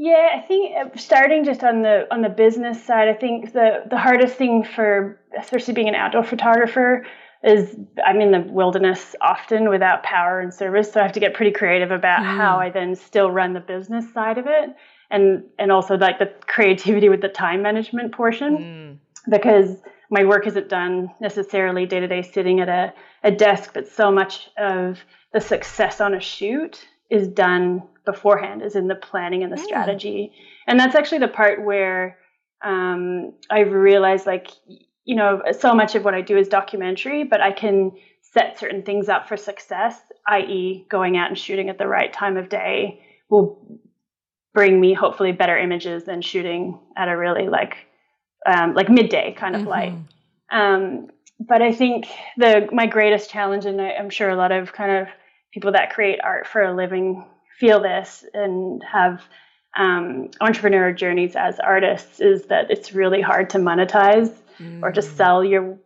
Yeah, 0.01 0.29
I 0.37 0.41
think 0.47 0.77
uh, 0.77 0.97
starting 0.97 1.45
just 1.45 1.65
on 1.65 1.83
the 1.83 2.07
on 2.13 2.23
the 2.23 2.29
business 2.29 2.85
side, 2.85 3.09
I 3.09 3.15
think 3.15 3.53
the 3.53 3.83
the 3.91 3.99
hardest 3.99 4.37
thing 4.37 4.65
for 4.65 5.21
especially 5.37 5.75
being 5.75 5.89
an 5.89 5.97
outdoor 5.97 6.23
photographer 6.23 7.05
is 7.45 7.77
I'm 8.05 8.21
in 8.21 8.33
the 8.33 8.41
wilderness 8.41 9.15
often 9.21 9.69
without 9.69 10.03
power 10.03 10.41
and 10.41 10.53
service, 10.53 10.93
so 10.93 11.01
I 11.01 11.05
have 11.05 11.13
to 11.13 11.21
get 11.21 11.35
pretty 11.35 11.53
creative 11.53 11.91
about 11.91 12.21
mm. 12.21 12.25
how 12.25 12.59
I 12.59 12.71
then 12.71 12.97
still 12.97 13.31
run 13.31 13.53
the 13.53 13.61
business 13.61 14.13
side 14.13 14.39
of 14.39 14.47
it, 14.47 14.71
and 15.11 15.45
and 15.59 15.71
also 15.71 15.97
like 15.97 16.19
the 16.19 16.33
creativity 16.47 17.09
with 17.09 17.21
the 17.21 17.29
time 17.29 17.63
management 17.63 18.13
portion, 18.13 18.59
mm. 18.59 19.31
because 19.31 19.77
my 20.11 20.25
work 20.25 20.47
isn't 20.47 20.69
done 20.69 21.11
necessarily 21.21 21.87
day 21.87 22.01
to 22.01 22.09
day 22.09 22.23
sitting 22.23 22.61
at 22.61 22.69
a, 22.69 22.93
a 23.23 23.31
desk, 23.31 23.71
but 23.75 23.87
so 23.87 24.11
much 24.11 24.49
of 24.57 24.99
the 25.33 25.41
success 25.41 26.01
on 26.01 26.15
a 26.15 26.21
shoot 26.21 26.89
is 27.11 27.29
done 27.29 27.83
beforehand, 28.05 28.63
is 28.63 28.75
in 28.75 28.89
the 28.89 28.95
planning 28.95 29.45
and 29.45 29.53
the 29.53 29.57
mm. 29.57 29.65
strategy, 29.65 30.33
and 30.67 30.81
that's 30.81 30.97
actually 30.97 31.19
the 31.19 31.29
part 31.29 31.65
where 31.65 32.19
um, 32.65 33.33
I've 33.49 33.71
realized 33.71 34.27
like 34.27 34.49
you 35.09 35.17
know, 35.17 35.41
so 35.59 35.75
much 35.75 35.95
of 35.95 36.05
what 36.05 36.13
I 36.13 36.21
do 36.21 36.37
is 36.37 36.49
documentary, 36.49 37.25
but 37.25 37.41
I 37.41 37.51
can 37.51 37.93
set 38.21 38.59
certain 38.59 38.83
things 38.83 39.09
up 39.09 39.27
for 39.27 39.39
success 39.39 39.99
i.e., 40.29 40.85
going 40.91 41.17
out 41.17 41.29
and 41.29 41.39
shooting 41.39 41.71
at 41.71 41.79
the 41.79 41.87
right 41.87 42.13
time 42.13 42.37
of 42.37 42.49
day, 42.49 43.03
will 43.31 43.81
bring 44.55 44.79
me 44.81 44.93
hopefully 44.93 45.33
better 45.33 45.57
images 45.57 46.05
than 46.05 46.21
shooting 46.21 46.79
at 46.97 47.09
a 47.09 47.17
really 47.17 47.49
like 47.49 47.77
um, 48.47 48.75
like 48.75 48.89
midday 48.89 49.35
kind 49.39 49.55
of 49.55 49.63
mm-hmm. 49.63 49.71
light. 49.71 49.95
Um, 50.51 51.09
but 51.41 51.63
I 51.63 51.73
think 51.73 52.07
the 52.37 52.69
my 52.71 52.87
greatest 52.87 53.31
challenge, 53.31 53.65
and 53.65 53.81
I, 53.81 53.93
I'm 53.93 54.11
sure 54.11 54.29
a 54.29 54.37
lot 54.37 54.53
of 54.53 54.73
kind 54.73 54.93
of 54.93 55.09
people 55.53 55.73
that 55.73 55.91
create 55.91 56.21
art 56.23 56.47
for 56.47 56.63
a 56.63 56.77
living 56.77 57.25
feel 57.59 57.81
this 57.81 58.25
and 58.35 58.83
have 58.91 59.23
um, 59.79 60.31
entrepreneur 60.41 60.93
journeys 60.93 61.37
as 61.37 61.59
artists, 61.59 62.21
is 62.21 62.47
that 62.47 62.71
it's 62.71 62.93
really 62.93 63.23
hard 63.23 63.51
to 63.51 63.59
monetize 63.59 64.33
mm. 64.59 64.83
or 64.83 64.93
mm. 64.93 65.17
sell 65.17 65.45
your 65.45 65.79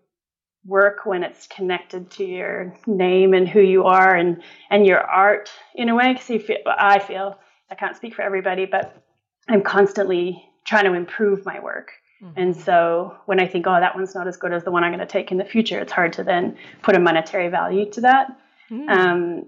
work 0.65 1.05
when 1.05 1.25
it's 1.25 1.47
connected 1.49 2.11
to 2.13 2.25
your 2.25 2.75
name 2.87 3.35
and 3.35 3.49
who 3.49 3.61
you 3.61 3.85
are 3.85 4.15
and 4.15 4.43
and 4.71 4.87
your 4.87 5.01
art 5.01 5.51
in 5.75 5.89
a 5.89 5.95
way. 5.95 6.13
Because 6.13 6.51
I 6.67 6.99
feel 6.99 7.39
I 7.71 7.75
can't 7.75 7.97
speak 7.97 8.15
for 8.15 8.23
everybody, 8.23 8.67
but 8.67 9.03
I'm 9.49 9.63
constantly 9.63 10.45
trying 10.65 10.85
to 10.85 10.95
improve 10.95 11.45
my 11.45 11.61
work. 11.61 11.93
Mm-hmm. 12.23 12.41
And 12.41 12.57
so 12.57 13.17
when 13.27 13.41
I 13.41 13.47
think, 13.49 13.67
oh, 13.67 13.81
that 13.81 13.97
one's 13.97 14.15
not 14.15 14.29
as 14.29 14.37
good 14.37 14.53
as 14.53 14.63
the 14.63 14.71
one 14.71 14.85
I'm 14.85 14.93
going 14.93 15.01
to 15.01 15.07
take 15.07 15.33
in 15.33 15.39
the 15.39 15.45
future, 15.45 15.81
it's 15.81 15.93
hard 15.93 16.13
to 16.15 16.25
then 16.25 16.57
put 16.83 16.95
a 16.95 17.01
monetary 17.01 17.49
value 17.49 17.91
to 17.91 18.01
that. 18.03 18.29
Mm. 18.71 18.89
Um, 18.89 19.47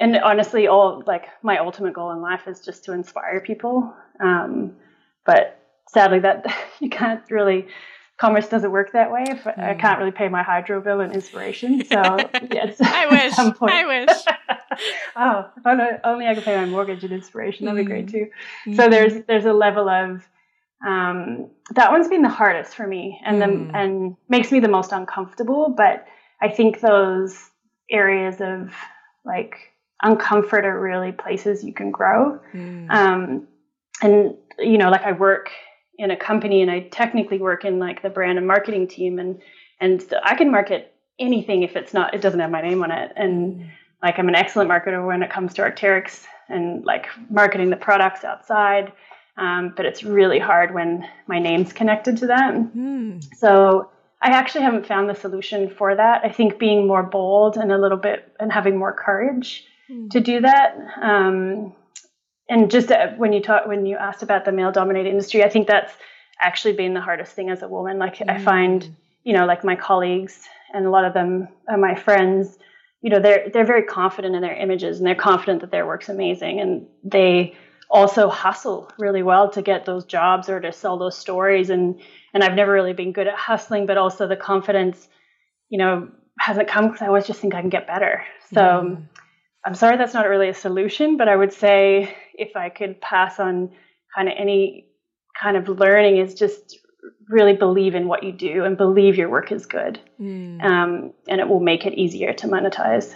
and 0.00 0.16
honestly, 0.18 0.66
all 0.66 1.02
like 1.06 1.26
my 1.42 1.58
ultimate 1.58 1.94
goal 1.94 2.10
in 2.12 2.20
life 2.20 2.48
is 2.48 2.60
just 2.60 2.84
to 2.84 2.92
inspire 2.92 3.40
people. 3.40 3.94
Um, 4.20 4.74
but 5.24 5.60
sadly, 5.88 6.18
that 6.20 6.46
you 6.80 6.90
can't 6.90 7.22
really. 7.30 7.68
Commerce 8.18 8.48
doesn't 8.48 8.70
work 8.70 8.92
that 8.92 9.12
way. 9.12 9.24
If 9.28 9.44
mm. 9.44 9.58
I 9.58 9.74
can't 9.74 9.98
really 9.98 10.10
pay 10.10 10.28
my 10.28 10.42
hydro 10.42 10.80
bill 10.80 11.00
and 11.00 11.12
inspiration, 11.12 11.84
so 11.90 12.16
yes. 12.50 12.76
I 12.80 13.06
wish. 13.10 13.60
I 13.62 13.84
wish. 13.86 14.16
oh, 15.16 15.50
if 15.56 15.66
I 15.66 15.98
only 16.04 16.26
I 16.26 16.34
could 16.34 16.44
pay 16.44 16.56
my 16.56 16.66
mortgage 16.66 17.04
and 17.04 17.12
inspiration, 17.12 17.66
that'd 17.66 17.78
be 17.78 17.86
great 17.86 18.06
mm. 18.06 18.12
too. 18.12 18.28
Mm. 18.66 18.76
So 18.76 18.88
there's 18.88 19.24
there's 19.26 19.44
a 19.44 19.52
level 19.52 19.88
of 19.88 20.26
um, 20.86 21.50
that 21.74 21.90
one's 21.90 22.08
been 22.08 22.22
the 22.22 22.28
hardest 22.28 22.74
for 22.74 22.86
me 22.86 23.20
and 23.24 23.42
mm. 23.42 23.72
the, 23.72 23.78
and 23.78 24.16
makes 24.28 24.50
me 24.50 24.60
the 24.60 24.68
most 24.68 24.92
uncomfortable. 24.92 25.74
But 25.76 26.06
I 26.40 26.48
think 26.48 26.80
those 26.80 27.50
areas 27.90 28.40
of 28.40 28.72
like 29.24 29.56
uncomfort 30.04 30.64
are 30.64 30.80
really 30.80 31.12
places 31.12 31.64
you 31.64 31.72
can 31.72 31.90
grow. 31.90 32.38
Mm. 32.54 32.90
Um, 32.90 33.48
and 34.02 34.34
you 34.58 34.78
know, 34.78 34.90
like 34.90 35.02
I 35.02 35.12
work 35.12 35.50
in 35.98 36.10
a 36.10 36.16
company 36.16 36.62
and 36.62 36.70
I 36.70 36.80
technically 36.80 37.38
work 37.38 37.64
in 37.64 37.78
like 37.78 38.02
the 38.02 38.10
brand 38.10 38.38
and 38.38 38.46
marketing 38.46 38.88
team 38.88 39.18
and 39.18 39.40
and 39.80 40.02
I 40.22 40.34
can 40.34 40.50
market 40.50 40.94
anything 41.18 41.62
if 41.62 41.76
it's 41.76 41.94
not 41.94 42.14
it 42.14 42.20
doesn't 42.20 42.40
have 42.40 42.50
my 42.50 42.62
name 42.62 42.82
on 42.82 42.90
it. 42.90 43.12
And 43.16 43.56
mm. 43.56 43.70
like 44.02 44.18
I'm 44.18 44.28
an 44.28 44.34
excellent 44.34 44.70
marketer 44.70 45.06
when 45.06 45.22
it 45.22 45.30
comes 45.30 45.54
to 45.54 45.62
Arc'teryx 45.62 46.26
and 46.48 46.84
like 46.84 47.06
marketing 47.30 47.70
the 47.70 47.76
products 47.76 48.24
outside. 48.24 48.92
Um, 49.38 49.74
but 49.76 49.84
it's 49.84 50.02
really 50.02 50.38
hard 50.38 50.72
when 50.72 51.06
my 51.26 51.38
name's 51.38 51.72
connected 51.72 52.16
to 52.18 52.26
them. 52.26 52.70
Mm. 52.74 53.36
So 53.36 53.90
I 54.22 54.30
actually 54.30 54.62
haven't 54.62 54.86
found 54.86 55.10
the 55.10 55.14
solution 55.14 55.68
for 55.68 55.94
that. 55.94 56.22
I 56.24 56.30
think 56.30 56.58
being 56.58 56.86
more 56.86 57.02
bold 57.02 57.56
and 57.56 57.70
a 57.70 57.78
little 57.78 57.98
bit 57.98 58.32
and 58.40 58.50
having 58.50 58.78
more 58.78 58.94
courage 58.94 59.64
mm. 59.90 60.10
to 60.10 60.20
do 60.20 60.40
that. 60.40 60.76
Um, 61.02 61.74
and 62.48 62.70
just 62.70 62.90
uh, 62.90 63.08
when 63.16 63.32
you 63.32 63.40
talk, 63.42 63.66
when 63.66 63.86
you 63.86 63.96
asked 63.96 64.22
about 64.22 64.44
the 64.44 64.52
male-dominated 64.52 65.08
industry, 65.08 65.42
I 65.42 65.48
think 65.48 65.66
that's 65.66 65.92
actually 66.40 66.74
been 66.74 66.94
the 66.94 67.00
hardest 67.00 67.32
thing 67.32 67.50
as 67.50 67.62
a 67.62 67.68
woman. 67.68 67.98
Like 67.98 68.18
mm. 68.18 68.30
I 68.30 68.38
find, 68.38 68.88
you 69.24 69.32
know, 69.32 69.46
like 69.46 69.64
my 69.64 69.76
colleagues 69.76 70.46
and 70.72 70.86
a 70.86 70.90
lot 70.90 71.04
of 71.04 71.14
them 71.14 71.48
are 71.68 71.78
my 71.78 71.94
friends. 71.94 72.58
You 73.02 73.10
know, 73.10 73.20
they're 73.20 73.48
they're 73.52 73.66
very 73.66 73.84
confident 73.84 74.34
in 74.34 74.42
their 74.42 74.56
images 74.56 74.98
and 74.98 75.06
they're 75.06 75.14
confident 75.14 75.60
that 75.60 75.70
their 75.70 75.86
work's 75.86 76.08
amazing, 76.08 76.60
and 76.60 76.86
they 77.04 77.56
also 77.88 78.28
hustle 78.28 78.90
really 78.98 79.22
well 79.22 79.48
to 79.50 79.62
get 79.62 79.84
those 79.84 80.04
jobs 80.04 80.48
or 80.48 80.60
to 80.60 80.72
sell 80.72 80.98
those 80.98 81.16
stories 81.16 81.70
and 81.70 82.00
and 82.34 82.42
I've 82.42 82.54
never 82.54 82.72
really 82.72 82.92
been 82.92 83.12
good 83.12 83.28
at 83.28 83.36
hustling 83.36 83.86
but 83.86 83.96
also 83.96 84.26
the 84.26 84.36
confidence 84.36 85.08
you 85.68 85.78
know 85.78 86.08
hasn't 86.38 86.68
come 86.68 86.88
because 86.88 87.02
I 87.02 87.06
always 87.06 87.26
just 87.26 87.40
think 87.40 87.54
I 87.54 87.60
can 87.60 87.70
get 87.70 87.86
better 87.86 88.24
so 88.52 88.60
mm. 88.60 89.02
I'm 89.66 89.74
sorry 89.74 89.96
that's 89.96 90.14
not 90.14 90.28
really 90.28 90.48
a 90.48 90.54
solution 90.54 91.16
but 91.16 91.28
I 91.28 91.36
would 91.36 91.52
say 91.52 92.16
if 92.34 92.56
I 92.56 92.68
could 92.68 93.00
pass 93.00 93.40
on 93.40 93.70
kind 94.14 94.28
of 94.28 94.34
any 94.38 94.86
kind 95.40 95.56
of 95.56 95.68
learning 95.68 96.18
is 96.18 96.34
just 96.34 96.78
really 97.28 97.52
believe 97.52 97.94
in 97.94 98.06
what 98.06 98.22
you 98.22 98.32
do 98.32 98.64
and 98.64 98.76
believe 98.76 99.16
your 99.16 99.28
work 99.28 99.50
is 99.50 99.66
good 99.66 100.00
mm. 100.20 100.62
um, 100.62 101.12
and 101.28 101.40
it 101.40 101.48
will 101.48 101.60
make 101.60 101.84
it 101.84 101.94
easier 101.94 102.32
to 102.32 102.46
monetize 102.46 103.14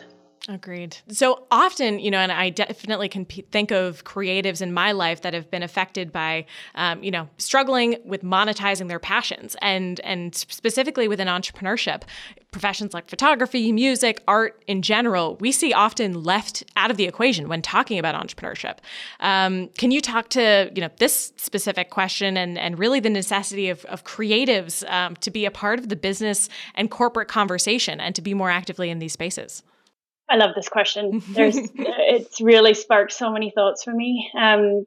Agreed. 0.48 0.96
So 1.08 1.46
often, 1.50 1.98
you 1.98 2.10
know, 2.10 2.18
and 2.18 2.32
I 2.32 2.48
definitely 2.48 3.10
can 3.10 3.26
p- 3.26 3.44
think 3.52 3.70
of 3.70 4.04
creatives 4.04 4.62
in 4.62 4.72
my 4.72 4.92
life 4.92 5.20
that 5.20 5.34
have 5.34 5.50
been 5.50 5.62
affected 5.62 6.10
by, 6.10 6.46
um, 6.74 7.02
you 7.02 7.10
know, 7.10 7.28
struggling 7.36 7.98
with 8.06 8.22
monetizing 8.22 8.88
their 8.88 8.98
passions, 8.98 9.54
and 9.60 10.00
and 10.00 10.34
specifically 10.34 11.08
within 11.08 11.28
entrepreneurship, 11.28 12.02
professions 12.52 12.94
like 12.94 13.08
photography, 13.08 13.70
music, 13.70 14.22
art 14.26 14.62
in 14.66 14.80
general, 14.80 15.36
we 15.36 15.52
see 15.52 15.74
often 15.74 16.24
left 16.24 16.64
out 16.74 16.90
of 16.90 16.96
the 16.96 17.04
equation 17.04 17.46
when 17.46 17.60
talking 17.60 17.98
about 17.98 18.14
entrepreneurship. 18.14 18.78
Um, 19.20 19.68
can 19.76 19.90
you 19.90 20.00
talk 20.00 20.30
to 20.30 20.70
you 20.74 20.80
know 20.80 20.90
this 20.98 21.34
specific 21.36 21.90
question 21.90 22.38
and 22.38 22.56
and 22.56 22.78
really 22.78 23.00
the 23.00 23.10
necessity 23.10 23.68
of 23.68 23.84
of 23.84 24.04
creatives 24.04 24.90
um, 24.90 25.16
to 25.16 25.30
be 25.30 25.44
a 25.44 25.50
part 25.50 25.78
of 25.78 25.90
the 25.90 25.96
business 25.96 26.48
and 26.74 26.90
corporate 26.90 27.28
conversation 27.28 28.00
and 28.00 28.14
to 28.14 28.22
be 28.22 28.32
more 28.32 28.50
actively 28.50 28.88
in 28.88 29.00
these 29.00 29.12
spaces? 29.12 29.62
I 30.30 30.36
love 30.36 30.54
this 30.54 30.68
question. 30.68 31.22
There's, 31.28 31.56
it's 31.56 32.40
really 32.40 32.74
sparked 32.74 33.12
so 33.12 33.32
many 33.32 33.50
thoughts 33.50 33.82
for 33.82 33.92
me. 33.92 34.30
Um, 34.38 34.86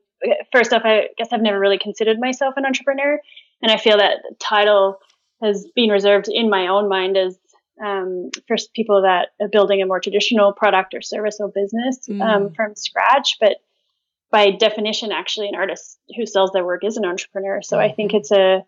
first 0.52 0.74
off, 0.74 0.84
I 0.86 1.10
guess 1.18 1.30
I've 1.32 1.42
never 1.42 1.60
really 1.60 1.78
considered 1.78 2.20
myself 2.20 2.56
an 2.58 2.66
entrepreneur, 2.66 3.20
and 3.62 3.72
I 3.72 3.78
feel 3.78 3.98
that 3.98 4.20
title 4.40 5.00
has 5.42 5.68
been 5.76 5.90
reserved 5.90 6.28
in 6.30 6.50
my 6.50 6.68
own 6.68 6.88
mind 6.88 7.18
as 7.18 7.38
um, 7.84 8.30
for 8.48 8.56
people 8.76 9.02
that 9.02 9.30
are 9.42 9.50
building 9.50 9.82
a 9.82 9.86
more 9.86 10.00
traditional 10.00 10.54
product 10.54 10.94
or 10.94 11.02
service 11.02 11.38
or 11.40 11.50
business 11.50 12.00
um, 12.10 12.50
mm. 12.50 12.56
from 12.56 12.76
scratch. 12.76 13.38
But 13.40 13.58
by 14.32 14.52
definition, 14.52 15.12
actually, 15.12 15.50
an 15.50 15.56
artist 15.56 16.00
who 16.16 16.26
sells 16.26 16.52
their 16.52 16.64
work 16.64 16.84
is 16.84 16.98
an 16.98 17.06
entrepreneur. 17.06 17.62
So 17.62 17.78
mm. 17.78 17.82
I 17.82 17.92
think 17.92 18.12
mm-hmm. 18.12 18.18
it's 18.18 18.32
a 18.32 18.64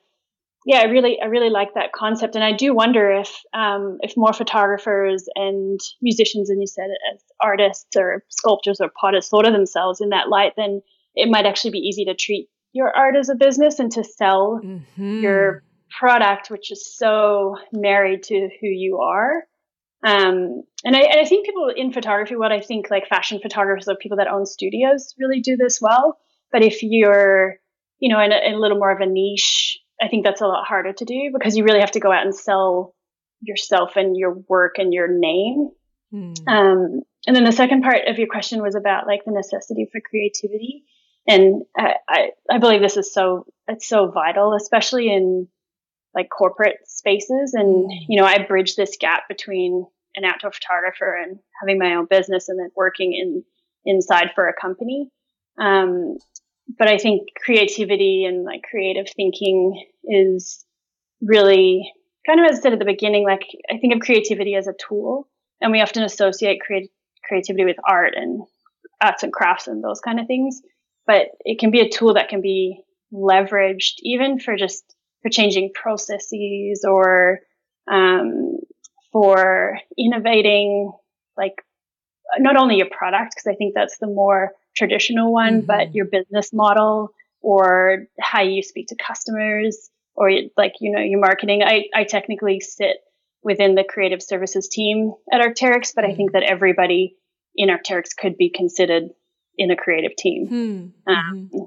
yeah, 0.66 0.80
I 0.80 0.86
really, 0.86 1.20
I 1.22 1.28
really 1.28 1.52
like 1.52 1.76
that 1.76 1.94
concept, 1.94 2.36
and 2.36 2.44
I 2.44 2.52
do 2.52 2.74
wonder 2.74 3.12
if, 3.12 3.32
um, 3.54 4.00
if 4.02 4.18
more 4.18 4.34
photographers 4.34 5.26
and 5.36 5.80
musicians, 6.02 6.50
and 6.50 6.60
you 6.60 6.66
said 6.66 6.90
it 6.90 6.98
as 7.14 7.24
artists 7.40 7.96
or 7.96 8.24
sculptors 8.30 8.82
or 8.82 8.90
potters, 9.00 9.30
thought 9.30 9.46
of 9.46 9.54
themselves 9.54 10.02
in 10.02 10.10
that 10.10 10.28
light, 10.28 10.54
then 10.58 10.82
it 11.14 11.30
might 11.30 11.46
actually 11.46 11.72
be 11.72 11.78
easy 11.78 12.06
to 12.06 12.16
treat 12.16 12.50
your 12.74 12.92
art 12.94 13.16
as 13.16 13.30
a 13.30 13.36
business 13.36 13.80
and 13.80 13.92
to 13.92 14.04
sell 14.04 14.60
mm-hmm. 14.64 15.20
your 15.22 15.64
product, 16.00 16.50
which 16.50 16.72
is 16.72 16.98
so 16.98 17.56
married 17.72 18.24
to 18.24 18.50
who 18.60 18.68
you 18.68 19.00
are. 19.00 19.44
Um, 20.04 20.64
and 20.84 20.96
I, 20.96 21.02
and 21.02 21.22
I 21.22 21.26
think 21.26 21.46
people 21.46 21.72
in 21.74 21.94
photography, 21.94 22.36
what 22.36 22.52
I 22.52 22.60
think 22.60 22.88
like 22.90 23.08
fashion 23.08 23.40
photographers 23.42 23.88
or 23.88 23.96
people 23.96 24.18
that 24.18 24.28
own 24.28 24.46
studios 24.46 25.16
really 25.20 25.42
do 25.42 25.56
this 25.58 25.80
well. 25.80 26.18
But 26.52 26.64
if 26.64 26.82
you're, 26.82 27.56
you 28.00 28.14
know, 28.14 28.20
in 28.20 28.32
a, 28.32 28.38
in 28.46 28.56
a 28.56 28.60
little 28.60 28.78
more 28.78 28.92
of 28.92 29.00
a 29.00 29.06
niche 29.06 29.80
I 30.06 30.08
think 30.08 30.24
that's 30.24 30.42
a 30.42 30.48
lot 30.48 30.68
harder 30.68 30.94
to 30.94 31.06
do 31.06 31.32
because 31.34 31.58
you 31.58 31.64
really 31.64 31.80
have 31.80 31.92
to 31.92 32.00
go 32.00 32.12
out 32.12 32.24
and 32.24 32.36
sell 32.36 32.94
yourself 33.42 33.96
and 33.96 34.16
your 34.16 34.36
work 34.48 34.76
and 34.78 34.94
your 34.94 35.08
name. 35.08 35.70
Mm. 36.14 36.48
Um, 36.48 37.02
and 37.26 37.36
then 37.36 37.44
the 37.44 37.52
second 37.52 37.82
part 37.82 38.08
of 38.08 38.20
your 38.20 38.28
question 38.28 38.62
was 38.62 38.76
about 38.76 39.08
like 39.08 39.26
the 39.26 39.32
necessity 39.32 39.90
for 39.92 40.00
creativity. 40.00 40.84
And 41.28 41.64
I, 41.76 41.96
I, 42.08 42.30
I 42.52 42.58
believe 42.60 42.82
this 42.82 42.98
is 42.98 43.12
so, 43.12 43.48
it's 43.68 43.88
so 43.88 44.12
vital, 44.12 44.54
especially 44.54 45.12
in 45.12 45.48
like 46.14 46.30
corporate 46.30 46.78
spaces. 46.86 47.56
And, 47.56 47.86
hmm. 47.86 48.06
you 48.08 48.22
know, 48.22 48.28
I 48.28 48.46
bridge 48.46 48.76
this 48.76 48.98
gap 49.00 49.24
between 49.28 49.88
an 50.16 50.24
outdoor 50.24 50.52
photographer 50.52 51.16
and 51.16 51.40
having 51.60 51.80
my 51.80 51.96
own 51.96 52.06
business 52.08 52.48
and 52.48 52.60
then 52.60 52.70
working 52.76 53.14
in 53.14 53.44
inside 53.86 54.32
for 54.36 54.48
a 54.48 54.54
company. 54.54 55.10
Um, 55.60 56.18
but 56.68 56.88
I 56.88 56.98
think 56.98 57.30
creativity 57.44 58.26
and 58.26 58.44
like 58.44 58.64
creative 58.70 59.08
thinking 59.16 59.86
is 60.04 60.66
really 61.22 61.92
kind 62.26 62.40
of 62.40 62.52
as 62.52 62.60
I 62.60 62.62
said 62.62 62.74
at 62.74 62.80
the 62.80 62.86
beginning, 62.86 63.24
like 63.24 63.44
I 63.70 63.78
think 63.78 63.94
of 63.94 64.00
creativity 64.00 64.56
as 64.56 64.68
a 64.68 64.74
tool 64.74 65.28
and 65.62 65.72
we 65.72 65.82
often 65.82 66.04
associate 66.04 66.60
create, 66.66 66.92
creativity 67.28 67.66
with 67.66 67.78
art 67.88 68.14
and 68.16 68.44
arts 69.02 69.24
and 69.24 69.34
crafts 69.34 69.68
and 69.68 69.84
those 69.84 70.02
kind 70.02 70.20
of 70.20 70.28
things. 70.28 70.62
But 71.08 71.28
it 71.42 71.60
can 71.60 71.72
be 71.72 71.82
a 71.82 71.90
tool 71.90 72.16
that 72.16 72.30
can 72.30 72.42
be 72.42 72.82
leveraged 73.14 73.96
even 74.00 74.40
for 74.40 74.58
just 74.58 74.84
for 75.22 75.30
changing 75.30 75.72
processes 75.74 76.84
or 76.88 77.40
um, 77.92 78.58
for 79.12 79.78
innovating 79.98 80.92
like 81.38 81.54
not 82.40 82.58
only 82.58 82.78
your 82.78 82.90
product 82.90 83.36
because 83.36 83.48
I 83.48 83.56
think 83.56 83.74
that's 83.74 83.98
the 83.98 84.08
more 84.08 84.54
traditional 84.76 85.32
one, 85.32 85.60
mm-hmm. 85.60 85.68
but 85.68 85.96
your 85.96 86.06
business 86.06 86.52
model 86.54 87.14
or 87.42 88.08
how 88.20 88.42
you 88.42 88.64
speak 88.64 88.88
to 88.88 88.96
customers 88.96 89.90
or 90.16 90.32
like, 90.58 90.74
you 90.80 90.92
know, 90.92 91.02
your 91.02 91.20
marketing. 91.20 91.62
I, 91.64 91.86
I 91.94 92.04
technically 92.04 92.60
sit 92.60 92.98
within 93.44 93.76
the 93.76 93.84
creative 93.84 94.24
services 94.24 94.68
team 94.68 95.14
at 95.32 95.42
Arc'teryx, 95.42 95.94
but 95.96 96.04
mm-hmm. 96.04 96.12
I 96.12 96.16
think 96.16 96.32
mm-hmm. 96.32 96.40
that 96.40 96.44
everybody 96.44 97.16
in 97.56 97.70
Arc'teryx 97.70 98.16
could 98.18 98.38
be 98.38 98.50
considered 98.50 99.10
in 99.58 99.72
a 99.72 99.76
creative 99.76 100.16
team. 100.16 100.48
Hmm. 100.48 101.12
Um, 101.12 101.50
mm-hmm. 101.54 101.66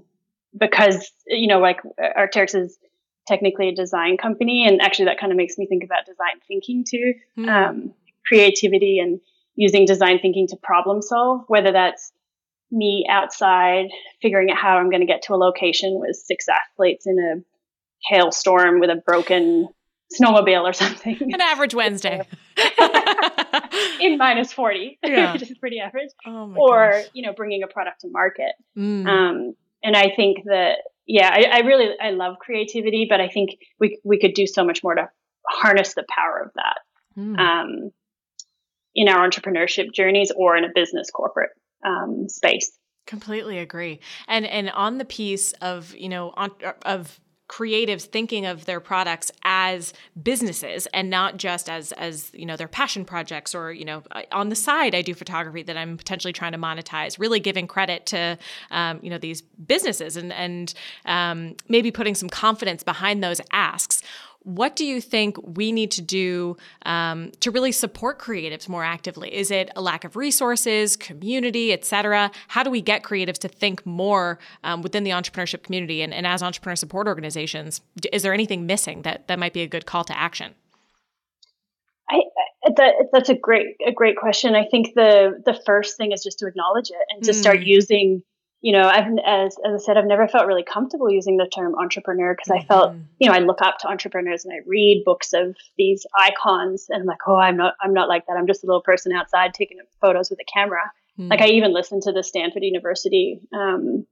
because, 0.58 1.10
you 1.26 1.46
know, 1.46 1.60
like 1.60 1.80
Arc'teryx 1.98 2.54
is 2.54 2.78
technically 3.26 3.68
a 3.68 3.74
design 3.74 4.16
company. 4.16 4.66
And 4.66 4.82
actually, 4.82 5.06
that 5.06 5.20
kind 5.20 5.32
of 5.32 5.36
makes 5.36 5.56
me 5.56 5.66
think 5.66 5.84
about 5.84 6.04
design 6.06 6.40
thinking 6.46 6.84
too 6.88 7.14
Hmm. 7.36 7.48
um, 7.48 7.94
creativity 8.26 8.98
and 8.98 9.20
using 9.58 9.84
design 9.84 10.20
thinking 10.22 10.46
to 10.46 10.56
problem 10.62 11.02
solve, 11.02 11.42
whether 11.48 11.72
that's 11.72 12.12
me 12.70 13.04
outside 13.10 13.86
figuring 14.22 14.50
out 14.50 14.56
how 14.56 14.76
I'm 14.78 14.88
going 14.88 15.00
to 15.00 15.06
get 15.06 15.22
to 15.22 15.34
a 15.34 15.36
location 15.36 15.98
with 15.98 16.14
six 16.14 16.46
athletes 16.48 17.06
in 17.06 17.18
a 17.18 17.42
hailstorm 18.14 18.78
with 18.78 18.88
a 18.88 19.02
broken 19.04 19.68
snowmobile 20.18 20.62
or 20.62 20.72
something 20.72 21.16
An 21.20 21.40
average 21.40 21.74
Wednesday. 21.74 22.22
in 24.00 24.16
minus 24.16 24.52
40, 24.52 24.98
Yeah. 25.02 25.32
which 25.40 25.42
is 25.50 25.58
pretty 25.58 25.80
average. 25.80 26.10
Oh 26.24 26.54
or, 26.56 26.92
gosh. 26.92 27.04
you 27.14 27.22
know, 27.26 27.32
bringing 27.32 27.62
a 27.64 27.66
product 27.66 28.02
to 28.02 28.08
market. 28.10 28.52
Mm. 28.76 29.06
Um, 29.08 29.54
and 29.82 29.96
I 29.96 30.12
think 30.14 30.44
that, 30.44 30.78
yeah, 31.06 31.30
I, 31.32 31.58
I 31.58 31.58
really, 31.60 31.88
I 32.00 32.10
love 32.10 32.36
creativity, 32.38 33.06
but 33.10 33.20
I 33.20 33.28
think 33.28 33.58
we, 33.80 33.98
we 34.04 34.20
could 34.20 34.34
do 34.34 34.46
so 34.46 34.64
much 34.64 34.84
more 34.84 34.94
to 34.94 35.08
harness 35.48 35.94
the 35.94 36.04
power 36.08 36.42
of 36.44 36.52
that 36.54 36.78
Mm. 37.18 37.36
um, 37.36 37.90
in 38.98 39.08
our 39.08 39.26
entrepreneurship 39.26 39.92
journeys 39.92 40.32
or 40.34 40.56
in 40.56 40.64
a 40.64 40.68
business 40.74 41.08
corporate 41.08 41.50
um, 41.86 42.28
space. 42.28 42.72
Completely 43.06 43.58
agree. 43.58 44.00
And 44.26 44.44
and 44.44 44.70
on 44.70 44.98
the 44.98 45.04
piece 45.04 45.52
of 45.62 45.94
you 45.96 46.08
know 46.08 46.34
on, 46.36 46.50
of 46.84 47.20
creatives 47.48 48.02
thinking 48.02 48.44
of 48.44 48.66
their 48.66 48.80
products 48.80 49.30
as 49.42 49.94
businesses 50.22 50.86
and 50.92 51.08
not 51.08 51.38
just 51.38 51.70
as 51.70 51.92
as 51.92 52.30
you 52.34 52.44
know 52.44 52.56
their 52.56 52.68
passion 52.68 53.06
projects 53.06 53.54
or 53.54 53.72
you 53.72 53.86
know 53.86 54.02
on 54.32 54.50
the 54.50 54.54
side 54.54 54.94
I 54.94 55.00
do 55.00 55.14
photography 55.14 55.62
that 55.62 55.76
I'm 55.76 55.96
potentially 55.96 56.32
trying 56.32 56.52
to 56.52 56.58
monetize. 56.58 57.20
Really 57.20 57.40
giving 57.40 57.68
credit 57.68 58.04
to 58.06 58.36
um, 58.72 58.98
you 59.00 59.10
know 59.10 59.18
these 59.18 59.42
businesses 59.42 60.16
and 60.16 60.32
and 60.32 60.74
um, 61.06 61.54
maybe 61.68 61.92
putting 61.92 62.16
some 62.16 62.28
confidence 62.28 62.82
behind 62.82 63.22
those 63.22 63.40
asks. 63.52 64.02
What 64.44 64.76
do 64.76 64.86
you 64.86 65.00
think 65.00 65.36
we 65.42 65.72
need 65.72 65.90
to 65.92 66.02
do 66.02 66.56
um, 66.86 67.32
to 67.40 67.50
really 67.50 67.72
support 67.72 68.18
creatives 68.18 68.68
more 68.68 68.82
actively? 68.84 69.34
Is 69.34 69.50
it 69.50 69.70
a 69.76 69.82
lack 69.82 70.04
of 70.04 70.16
resources, 70.16 70.96
community, 70.96 71.72
et 71.72 71.84
cetera? 71.84 72.30
How 72.46 72.62
do 72.62 72.70
we 72.70 72.80
get 72.80 73.02
creatives 73.02 73.38
to 73.38 73.48
think 73.48 73.84
more 73.84 74.38
um, 74.64 74.80
within 74.80 75.04
the 75.04 75.10
entrepreneurship 75.10 75.64
community 75.64 76.00
and, 76.02 76.14
and 76.14 76.26
as 76.26 76.42
entrepreneur 76.42 76.76
support 76.76 77.08
organizations? 77.08 77.80
Is 78.12 78.22
there 78.22 78.32
anything 78.32 78.64
missing 78.64 79.02
that, 79.02 79.28
that 79.28 79.38
might 79.38 79.52
be 79.52 79.62
a 79.62 79.66
good 79.66 79.84
call 79.86 80.04
to 80.04 80.16
action? 80.16 80.54
I, 82.08 82.22
that, 82.76 82.94
that's 83.12 83.28
a 83.28 83.34
great 83.34 83.76
a 83.86 83.92
great 83.92 84.16
question. 84.16 84.54
I 84.54 84.64
think 84.70 84.94
the 84.94 85.42
the 85.44 85.60
first 85.66 85.98
thing 85.98 86.12
is 86.12 86.22
just 86.22 86.38
to 86.38 86.46
acknowledge 86.46 86.88
it 86.90 86.96
and 87.10 87.22
to 87.24 87.34
start 87.34 87.58
Mm. 87.58 87.66
using. 87.66 88.22
You 88.60 88.72
know, 88.72 88.88
I've 88.88 89.06
as 89.24 89.56
as 89.64 89.74
I 89.74 89.78
said, 89.84 89.96
I've 89.96 90.06
never 90.06 90.26
felt 90.26 90.46
really 90.46 90.64
comfortable 90.64 91.10
using 91.10 91.36
the 91.36 91.46
term 91.46 91.74
entrepreneur 91.76 92.34
because 92.34 92.50
I 92.50 92.64
felt, 92.66 92.92
Mhm. 92.94 93.04
you 93.20 93.28
know, 93.28 93.34
I 93.34 93.38
look 93.38 93.62
up 93.62 93.78
to 93.78 93.88
entrepreneurs 93.88 94.44
and 94.44 94.52
I 94.52 94.58
read 94.66 95.04
books 95.04 95.32
of 95.32 95.56
these 95.76 96.04
icons 96.18 96.86
and 96.88 97.02
I'm 97.02 97.06
like, 97.06 97.20
oh, 97.28 97.36
I'm 97.36 97.56
not, 97.56 97.74
I'm 97.80 97.94
not 97.94 98.08
like 98.08 98.26
that. 98.26 98.36
I'm 98.36 98.48
just 98.48 98.64
a 98.64 98.66
little 98.66 98.82
person 98.82 99.12
outside 99.12 99.54
taking 99.54 99.78
photos 100.00 100.28
with 100.30 100.40
a 100.40 100.44
camera. 100.52 100.80
Mm. 101.18 101.30
Like 101.30 101.40
I 101.40 101.46
even 101.50 101.72
listened 101.72 102.02
to 102.02 102.12
the 102.12 102.24
Stanford 102.24 102.64
University 102.64 103.40
um, 103.54 104.06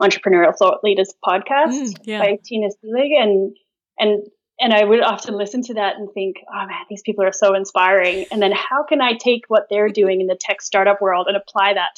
Entrepreneurial 0.00 0.54
Thought 0.54 0.84
Leaders 0.84 1.14
podcast 1.26 1.68
Mm, 1.72 1.98
yeah. 2.04 2.18
by 2.18 2.38
Tina 2.44 2.68
Seelig, 2.68 3.18
and 3.18 3.56
and 3.98 4.22
and 4.60 4.72
I 4.74 4.84
would 4.84 5.02
often 5.02 5.36
listen 5.38 5.62
to 5.64 5.74
that 5.74 5.96
and 5.96 6.10
think, 6.12 6.36
oh 6.50 6.66
man, 6.66 6.84
these 6.90 7.02
people 7.02 7.24
are 7.24 7.32
so 7.32 7.54
inspiring. 7.54 8.26
And 8.30 8.40
then 8.42 8.52
how 8.52 8.84
can 8.84 9.00
I 9.02 9.12
take 9.14 9.42
what 9.48 9.68
they're 9.70 9.88
doing 9.90 10.20
in 10.20 10.26
the 10.26 10.36
tech 10.38 10.60
startup 10.62 11.00
world 11.00 11.26
and 11.28 11.36
apply 11.36 11.74
that? 11.74 11.90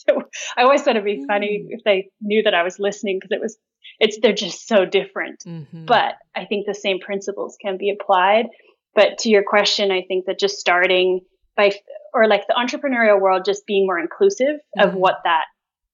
So 0.08 0.22
I 0.56 0.62
always 0.62 0.82
thought 0.82 0.96
it'd 0.96 1.04
be 1.04 1.24
funny 1.26 1.64
Mm. 1.64 1.66
if 1.70 1.84
they 1.84 2.08
knew 2.20 2.42
that 2.42 2.54
I 2.54 2.62
was 2.62 2.78
listening 2.78 3.18
because 3.18 3.32
it 3.32 3.40
was 3.40 3.58
it's 3.98 4.18
they're 4.20 4.32
just 4.32 4.66
so 4.66 4.84
different. 4.86 5.40
Mhm. 5.46 5.86
But 5.86 6.14
I 6.34 6.44
think 6.46 6.66
the 6.66 6.74
same 6.74 7.00
principles 7.00 7.56
can 7.60 7.76
be 7.76 7.90
applied. 7.90 8.46
But 8.94 9.18
to 9.18 9.28
your 9.28 9.42
question, 9.44 9.90
I 9.90 10.02
think 10.08 10.24
that 10.26 10.38
just 10.38 10.58
starting 10.58 11.20
by 11.56 11.72
or 12.14 12.26
like 12.28 12.46
the 12.46 12.54
entrepreneurial 12.54 13.20
world 13.20 13.44
just 13.44 13.66
being 13.66 13.86
more 13.86 13.98
inclusive 13.98 14.60
of 14.78 14.92
Mhm. 14.92 14.94
what 14.94 15.18
that 15.24 15.44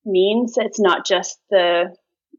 means. 0.04 0.56
It's 0.56 0.78
not 0.80 1.04
just 1.06 1.38
the 1.50 1.94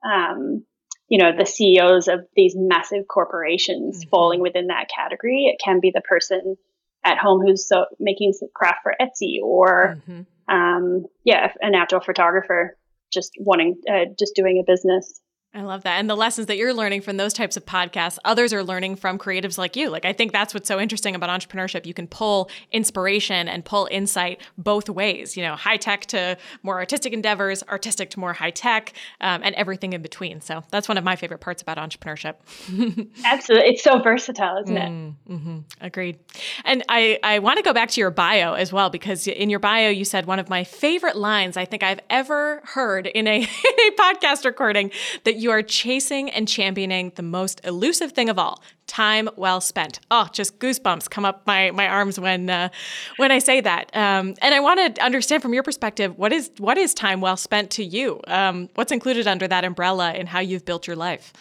um, 0.05 0.65
you 1.09 1.17
know 1.19 1.31
the 1.37 1.45
CEOs 1.45 2.07
of 2.07 2.25
these 2.35 2.55
massive 2.55 3.07
corporations 3.07 4.05
Mhm. 4.05 4.09
falling 4.09 4.39
within 4.41 4.67
that 4.67 4.87
category. 4.93 5.45
It 5.45 5.59
can 5.63 5.79
be 5.79 5.91
the 5.91 6.01
person 6.01 6.57
at 7.03 7.17
home 7.17 7.41
who's 7.41 7.67
so 7.67 7.85
making 7.99 8.33
some 8.33 8.49
craft 8.53 8.79
for 8.83 8.95
Etsy 9.01 9.41
or 9.41 9.97
Mhm. 10.07 10.25
Um, 10.47 11.05
yeah, 11.23 11.51
an 11.61 11.75
outdoor 11.75 12.01
photographer 12.01 12.77
just 13.11 13.31
wanting 13.39 13.77
uh, 13.89 14.05
just 14.17 14.35
doing 14.35 14.59
a 14.59 14.69
business. 14.69 15.21
I 15.53 15.61
love 15.61 15.83
that. 15.83 15.97
And 15.97 16.09
the 16.09 16.15
lessons 16.15 16.47
that 16.47 16.57
you're 16.57 16.73
learning 16.73 17.01
from 17.01 17.17
those 17.17 17.33
types 17.33 17.57
of 17.57 17.65
podcasts, 17.65 18.19
others 18.25 18.53
are 18.53 18.63
learning 18.63 18.97
from 18.97 19.17
creatives 19.17 19.57
like 19.57 19.75
you. 19.75 19.89
Like, 19.89 20.05
I 20.05 20.13
think 20.13 20.31
that's 20.31 20.53
what's 20.53 20.67
so 20.67 20.79
interesting 20.79 21.15
about 21.15 21.29
entrepreneurship. 21.29 21.85
You 21.85 21.93
can 21.93 22.05
pull 22.05 22.51
inspiration 22.71 23.47
and 23.47 23.65
pull 23.65 23.87
insight 23.89 24.41
both 24.57 24.89
ways, 24.89 25.37
you 25.37 25.43
know, 25.43 25.55
high 25.55 25.77
tech 25.77 26.05
to 26.07 26.37
more 26.63 26.77
artistic 26.77 27.13
endeavors, 27.13 27.63
artistic 27.63 28.09
to 28.11 28.19
more 28.19 28.33
high 28.33 28.51
tech, 28.51 28.93
um, 29.21 29.41
and 29.43 29.55
everything 29.55 29.93
in 29.93 30.01
between. 30.01 30.41
So 30.41 30.63
that's 30.69 30.87
one 30.87 30.97
of 30.97 31.03
my 31.03 31.15
favorite 31.15 31.39
parts 31.39 31.61
about 31.61 31.77
entrepreneurship. 31.77 32.35
Absolutely, 33.25 33.69
it's 33.69 33.83
so 33.83 33.99
versatile, 33.99 34.61
isn't 34.63 34.77
it? 34.77 34.89
Mm-hmm. 35.29 35.57
Agreed. 35.81 36.19
And 36.65 36.83
I, 36.89 37.19
I 37.23 37.39
want 37.39 37.57
to 37.57 37.63
go 37.63 37.73
back 37.73 37.89
to 37.91 38.01
your 38.01 38.11
bio 38.11 38.53
as 38.53 38.73
well, 38.73 38.89
because 38.89 39.25
in 39.27 39.49
your 39.49 39.59
bio, 39.59 39.89
you 39.89 40.05
said 40.05 40.25
one 40.25 40.39
of 40.39 40.49
my 40.49 40.65
favorite 40.65 41.15
lines 41.15 41.55
I 41.57 41.65
think 41.65 41.83
I've 41.83 42.01
ever 42.09 42.61
heard 42.65 43.07
in 43.07 43.27
a, 43.27 43.37
in 43.41 43.45
a 43.45 43.91
podcast 43.97 44.45
recording 44.45 44.91
that 45.23 45.36
you 45.37 45.51
are 45.51 45.61
chasing 45.61 46.29
and 46.29 46.47
championing 46.47 47.11
the 47.15 47.23
most 47.23 47.61
elusive 47.63 48.11
thing 48.11 48.29
of 48.29 48.39
all 48.39 48.61
time 48.87 49.29
well 49.35 49.59
spent. 49.59 49.99
Oh, 50.09 50.27
just 50.31 50.59
goosebumps 50.59 51.09
come 51.09 51.25
up 51.25 51.45
my, 51.45 51.71
my 51.71 51.87
arms 51.87 52.19
when 52.19 52.49
uh, 52.49 52.69
when 53.17 53.31
I 53.31 53.39
say 53.39 53.61
that. 53.61 53.95
Um, 53.95 54.33
and 54.41 54.55
I 54.55 54.59
want 54.59 54.95
to 54.95 55.03
understand 55.03 55.41
from 55.41 55.53
your 55.53 55.63
perspective 55.63 56.17
what 56.17 56.31
is 56.31 56.51
what 56.57 56.77
is 56.77 56.93
time 56.93 57.21
well 57.21 57.37
spent 57.37 57.71
to 57.71 57.83
you? 57.83 58.21
Um, 58.27 58.69
what's 58.75 58.91
included 58.91 59.27
under 59.27 59.47
that 59.47 59.65
umbrella 59.65 60.11
and 60.11 60.27
how 60.27 60.39
you've 60.39 60.65
built 60.65 60.87
your 60.87 60.95
life? 60.95 61.33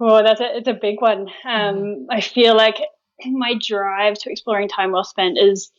Oh, 0.00 0.22
that's 0.22 0.40
a, 0.40 0.56
it's 0.56 0.68
a 0.68 0.74
big 0.74 1.00
one. 1.00 1.28
Um, 1.44 2.06
I 2.10 2.20
feel 2.20 2.54
like 2.56 2.76
my 3.24 3.54
drive 3.66 4.14
to 4.20 4.30
exploring 4.30 4.68
time 4.68 4.92
well 4.92 5.04
spent 5.04 5.38
is 5.38 5.70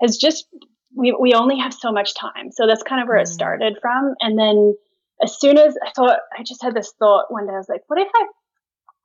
has 0.00 0.16
just 0.16 0.46
we 0.94 1.16
we 1.18 1.34
only 1.34 1.58
have 1.58 1.74
so 1.74 1.92
much 1.92 2.14
time, 2.14 2.50
so 2.52 2.66
that's 2.66 2.82
kind 2.82 3.02
of 3.02 3.08
where 3.08 3.18
it 3.18 3.28
Mm. 3.28 3.32
started 3.32 3.78
from. 3.80 4.14
And 4.20 4.38
then 4.38 4.74
as 5.22 5.38
soon 5.38 5.58
as 5.58 5.76
I 5.84 5.90
thought, 5.90 6.18
I 6.36 6.42
just 6.42 6.62
had 6.62 6.74
this 6.74 6.92
thought 6.98 7.26
one 7.28 7.46
day. 7.46 7.52
I 7.52 7.58
was 7.58 7.68
like, 7.68 7.82
what 7.86 8.00
if 8.00 8.08
I 8.14 8.26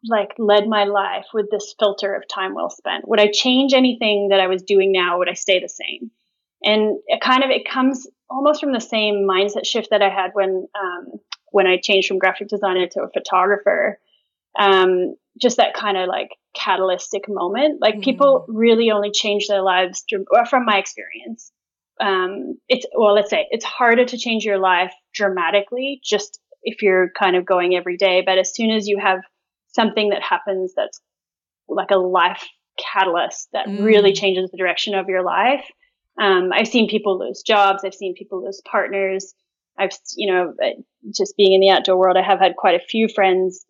like 0.05 0.33
led 0.37 0.67
my 0.67 0.83
life 0.83 1.27
with 1.33 1.49
this 1.49 1.73
filter 1.79 2.13
of 2.13 2.27
time 2.27 2.53
well 2.53 2.69
spent? 2.69 3.07
Would 3.07 3.19
I 3.19 3.31
change 3.31 3.73
anything 3.73 4.29
that 4.29 4.39
I 4.39 4.47
was 4.47 4.63
doing 4.63 4.91
now? 4.91 5.19
Would 5.19 5.29
I 5.29 5.33
stay 5.33 5.59
the 5.59 5.69
same? 5.69 6.11
And 6.63 6.99
it 7.07 7.21
kind 7.21 7.43
of 7.43 7.49
it 7.49 7.67
comes 7.69 8.07
almost 8.29 8.59
from 8.59 8.73
the 8.73 8.79
same 8.79 9.27
mindset 9.29 9.65
shift 9.65 9.89
that 9.91 10.01
I 10.01 10.09
had 10.09 10.31
when 10.33 10.67
um, 10.79 11.19
when 11.51 11.67
I 11.67 11.77
changed 11.77 12.07
from 12.07 12.19
graphic 12.19 12.47
designer 12.47 12.87
to 12.87 13.01
a 13.01 13.09
photographer 13.09 13.99
um, 14.57 15.15
just 15.41 15.57
that 15.57 15.73
kind 15.73 15.97
of 15.97 16.07
like 16.07 16.29
catalytic 16.55 17.25
moment. 17.27 17.81
Like 17.81 18.01
people 18.01 18.45
really 18.47 18.91
only 18.91 19.11
change 19.11 19.47
their 19.47 19.61
lives 19.61 20.03
from 20.49 20.65
my 20.65 20.77
experience. 20.77 21.51
Um, 22.03 22.57
it's 22.67 22.85
well, 22.95 23.13
let's 23.13 23.29
say 23.29 23.47
it's 23.49 23.65
harder 23.65 24.05
to 24.05 24.17
change 24.17 24.43
your 24.43 24.57
life 24.57 24.93
dramatically 25.13 26.01
just 26.03 26.39
if 26.63 26.81
you're 26.81 27.11
kind 27.17 27.35
of 27.35 27.45
going 27.45 27.75
every 27.75 27.97
day. 27.97 28.21
But 28.25 28.37
as 28.37 28.53
soon 28.53 28.71
as 28.71 28.87
you 28.87 28.97
have 28.99 29.19
something 29.67 30.09
that 30.09 30.21
happens 30.21 30.73
that's 30.75 30.99
like 31.67 31.91
a 31.91 31.97
life 31.97 32.43
catalyst 32.77 33.49
that 33.53 33.67
really 33.67 34.11
Mm. 34.11 34.19
changes 34.21 34.51
the 34.51 34.57
direction 34.57 34.95
of 34.95 35.07
your 35.07 35.23
life. 35.23 35.65
Um, 36.19 36.51
I've 36.53 36.67
seen 36.67 36.89
people 36.89 37.17
lose 37.17 37.41
jobs. 37.41 37.83
I've 37.83 37.95
seen 37.95 38.13
people 38.15 38.43
lose 38.43 38.61
partners. 38.65 39.33
I've, 39.77 39.91
you 40.15 40.31
know, 40.31 40.53
uh, 40.63 40.69
just 41.11 41.35
being 41.37 41.53
in 41.53 41.61
the 41.61 41.69
outdoor 41.69 41.97
world, 41.97 42.17
I 42.17 42.21
have 42.21 42.39
had 42.39 42.55
quite 42.55 42.75
a 42.75 42.85
few 42.85 43.07
friends 43.07 43.65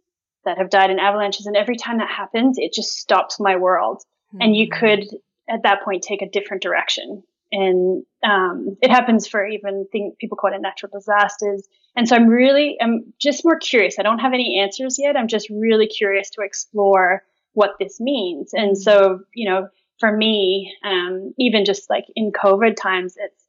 that 0.45 0.57
have 0.57 0.69
died 0.69 0.89
in 0.89 0.99
avalanches. 0.99 1.45
And 1.45 1.55
every 1.55 1.77
time 1.77 1.99
that 1.99 2.09
happens, 2.09 2.57
it 2.57 2.73
just 2.73 2.97
stops 2.97 3.39
my 3.39 3.55
world. 3.55 4.03
And 4.41 4.55
you 4.55 4.67
Mm. 4.67 4.79
could, 4.79 5.07
at 5.47 5.63
that 5.63 5.83
point, 5.83 6.03
take 6.03 6.21
a 6.21 6.29
different 6.29 6.63
direction. 6.63 7.23
And 7.53 8.03
um, 8.23 8.77
it 8.81 8.89
happens 8.89 9.27
for 9.27 9.45
even 9.47 9.85
thing, 9.91 10.13
people 10.19 10.35
call 10.37 10.51
it 10.51 10.59
natural 10.59 10.91
disasters. 10.91 11.67
And 11.95 12.09
so 12.09 12.15
I'm 12.15 12.27
really, 12.27 12.77
I'm 12.81 13.13
just 13.19 13.45
more 13.45 13.59
curious. 13.59 13.99
I 13.99 14.03
don't 14.03 14.17
have 14.17 14.33
any 14.33 14.59
answers 14.59 14.97
yet. 14.97 15.15
I'm 15.15 15.27
just 15.27 15.49
really 15.51 15.85
curious 15.85 16.31
to 16.31 16.41
explore 16.41 17.21
what 17.53 17.75
this 17.79 17.99
means. 17.99 18.53
And 18.53 18.75
so, 18.75 19.19
you 19.35 19.47
know, 19.47 19.67
for 19.99 20.11
me, 20.11 20.73
um, 20.83 21.33
even 21.37 21.63
just 21.63 21.91
like 21.91 22.05
in 22.15 22.31
COVID 22.31 22.75
times, 22.75 23.13
it's, 23.17 23.43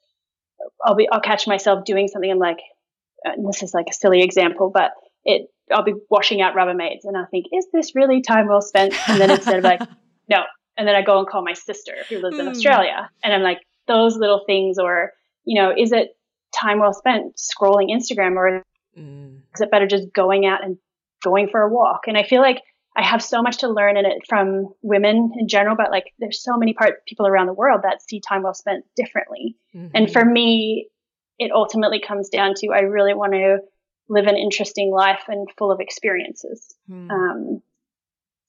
I'll 0.84 0.94
be, 0.94 1.08
I'll 1.10 1.22
catch 1.22 1.46
myself 1.46 1.86
doing 1.86 2.06
something. 2.06 2.30
I'm 2.30 2.38
like, 2.38 2.58
and 3.24 3.48
this 3.48 3.62
is 3.62 3.72
like 3.72 3.86
a 3.88 3.94
silly 3.94 4.22
example, 4.22 4.70
but 4.72 4.90
it, 5.24 5.48
I'll 5.72 5.82
be 5.82 5.94
washing 6.10 6.42
out 6.42 6.54
Rubbermaids 6.54 7.04
and 7.04 7.16
I 7.16 7.24
think, 7.30 7.46
is 7.54 7.66
this 7.72 7.94
really 7.94 8.20
time 8.20 8.48
well 8.48 8.60
spent? 8.60 8.92
And 9.08 9.18
then 9.18 9.30
instead 9.30 9.56
of 9.58 9.64
like, 9.64 9.80
no. 10.28 10.42
And 10.76 10.86
then 10.86 10.94
I 10.94 11.00
go 11.00 11.20
and 11.20 11.26
call 11.26 11.42
my 11.42 11.54
sister 11.54 11.94
who 12.10 12.18
lives 12.18 12.38
in 12.38 12.44
Hmm. 12.44 12.50
Australia 12.50 13.08
and 13.22 13.32
I'm 13.32 13.40
like, 13.42 13.60
those 13.86 14.16
little 14.16 14.42
things 14.46 14.78
or 14.78 15.12
you 15.44 15.60
know, 15.60 15.72
is 15.76 15.92
it 15.92 16.16
time 16.58 16.80
well 16.80 16.92
spent 16.92 17.36
scrolling 17.36 17.90
Instagram 17.90 18.36
or 18.36 18.62
mm. 18.96 19.38
is 19.54 19.60
it 19.60 19.70
better 19.70 19.86
just 19.86 20.12
going 20.12 20.46
out 20.46 20.64
and 20.64 20.78
going 21.22 21.48
for 21.48 21.60
a 21.62 21.72
walk? 21.72 22.02
And 22.06 22.16
I 22.16 22.22
feel 22.22 22.40
like 22.40 22.62
I 22.96 23.02
have 23.02 23.22
so 23.22 23.42
much 23.42 23.58
to 23.58 23.68
learn 23.68 23.96
in 23.96 24.06
it 24.06 24.22
from 24.28 24.72
women 24.82 25.32
in 25.38 25.48
general, 25.48 25.76
but 25.76 25.90
like 25.90 26.12
there's 26.18 26.42
so 26.42 26.56
many 26.56 26.74
part 26.74 27.04
people 27.06 27.26
around 27.26 27.46
the 27.46 27.52
world 27.52 27.80
that 27.82 28.02
see 28.02 28.20
time 28.20 28.42
well 28.42 28.54
spent 28.54 28.84
differently. 28.96 29.56
Mm-hmm. 29.74 29.88
And 29.94 30.12
for 30.12 30.24
me, 30.24 30.88
it 31.38 31.50
ultimately 31.52 32.00
comes 32.00 32.28
down 32.28 32.54
to 32.58 32.68
I 32.68 32.80
really 32.80 33.14
want 33.14 33.32
to 33.32 33.58
live 34.08 34.26
an 34.26 34.36
interesting 34.36 34.92
life 34.92 35.22
and 35.28 35.48
full 35.58 35.72
of 35.72 35.80
experiences. 35.80 36.74
Mm. 36.88 37.10
Um, 37.10 37.62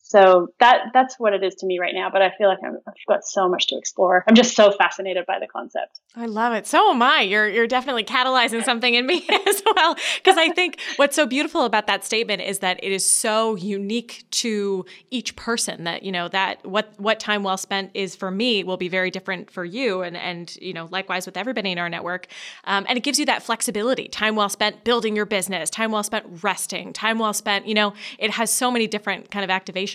so 0.08 0.50
that 0.60 0.91
that's 0.94 1.20
what 1.20 1.34
it 1.34 1.44
is 1.44 1.56
to 1.56 1.65
me 1.65 1.80
right 1.80 1.94
now. 1.96 2.12
But 2.12 2.22
I 2.22 2.32
feel 2.38 2.48
like 2.48 2.60
i 2.63 2.68
have 2.68 2.78
got 3.08 3.26
so 3.26 3.50
much 3.50 3.65
to 3.68 3.78
explore. 3.78 4.24
I'm 4.28 4.36
just 4.36 4.56
so 4.56 4.72
fascinated 4.72 5.26
by 5.26 5.39
the 5.39 5.48
concept. 5.48 6.00
I 6.15 6.28
love 6.28 6.54
it. 6.54 6.68
So 6.68 6.91
am 6.91 7.02
I. 7.02 7.22
You're 7.22 7.50
you're 7.50 7.65
definitely 7.65 8.04
catalyzing 8.04 8.63
something 8.63 8.94
in 8.94 9.08
me 9.08 9.26
as 9.48 9.63
well. 9.76 9.96
Because 10.18 10.38
I 10.38 10.50
think 10.50 10.80
what's 10.98 11.15
so 11.15 11.26
beautiful 11.26 11.65
about 11.65 11.88
that 11.88 12.06
statement 12.06 12.44
is 12.44 12.60
that 12.60 12.80
it 12.84 12.91
is 12.91 13.04
so 13.04 13.56
unique 13.56 14.26
to 14.32 14.86
each 15.10 15.36
person. 15.36 15.86
That 15.86 16.04
you 16.04 16.12
know 16.12 16.28
that 16.28 16.63
what 16.63 16.94
what 16.98 17.20
time 17.20 17.41
well 17.41 17.58
spent 17.58 17.89
is 17.96 18.15
for 18.15 18.30
me 18.30 18.63
will 18.63 18.78
be 18.78 18.89
very 18.89 19.10
different 19.10 19.50
for 19.50 19.65
you, 19.65 20.04
and 20.04 20.15
and 20.15 20.56
you 20.58 20.74
know 20.74 20.88
likewise 20.91 21.26
with 21.26 21.36
everybody 21.36 21.72
in 21.72 21.80
our 21.80 21.89
network. 21.89 22.28
Um, 22.65 22.86
and 22.88 22.96
it 22.96 23.02
gives 23.02 23.18
you 23.18 23.26
that 23.26 23.41
flexibility. 23.41 24.08
Time 24.08 24.36
well 24.36 24.50
spent 24.50 24.84
building 24.84 25.15
your 25.15 25.26
business. 25.26 25.72
Time 25.72 25.91
well 25.91 26.04
spent 26.04 26.28
resting. 26.44 26.94
Time 26.94 27.18
well 27.18 27.34
spent. 27.34 27.68
You 27.68 27.74
know, 27.74 27.96
it 28.20 28.30
has 28.30 28.52
so 28.52 28.70
many 28.70 28.86
different 28.86 29.32
kind 29.32 29.44
of 29.44 29.50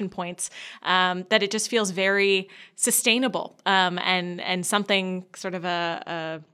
points 0.08 0.50
um, 0.82 1.24
that 1.30 1.42
it 1.42 1.50
just 1.50 1.68
feels 1.68 1.90
very 1.90 2.48
sustainable 2.76 3.56
um, 3.66 3.98
and 3.98 4.40
and 4.40 4.64
something 4.64 5.24
sort 5.34 5.54
of 5.54 5.64
a, 5.64 6.02
a 6.06 6.44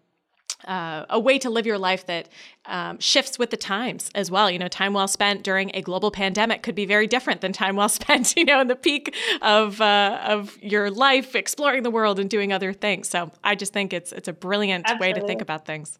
uh, 0.67 1.05
a 1.11 1.21
way 1.21 1.39
to 1.39 1.51
live 1.51 1.67
your 1.67 1.79
life 1.79 2.07
that 2.07 2.29
um, 2.65 2.99
shifts 2.99 3.39
with 3.39 3.51
the 3.51 3.57
times 3.57 4.11
as 4.15 4.31
well. 4.31 4.51
You 4.51 4.59
know, 4.59 4.69
time 4.69 4.95
well 4.95 5.09
spent 5.09 5.43
during 5.45 5.71
a 5.75 5.83
global 5.83 6.11
pandemic 6.11 6.63
could 6.63 6.75
be 6.75 6.87
very 6.87 7.07
different 7.07 7.41
than 7.41 7.53
time 7.53 7.77
well 7.77 7.89
spent, 8.01 8.37
you 8.37 8.45
know, 8.45 8.61
in 8.61 8.69
the 8.69 8.77
peak 8.77 9.15
of 9.43 9.81
uh, 9.81 10.19
of 10.25 10.57
your 10.63 10.91
life, 10.91 11.35
exploring 11.35 11.83
the 11.83 11.91
world 11.91 12.19
and 12.19 12.29
doing 12.29 12.53
other 12.53 12.73
things. 12.73 13.09
So 13.09 13.31
I 13.45 13.55
just 13.55 13.73
think 13.73 13.93
it's 13.93 14.13
it's 14.13 14.29
a 14.29 14.33
brilliant 14.33 14.87
Absolutely. 14.87 15.07
way 15.07 15.21
to 15.21 15.27
think 15.27 15.43
about 15.43 15.67
things. 15.67 15.99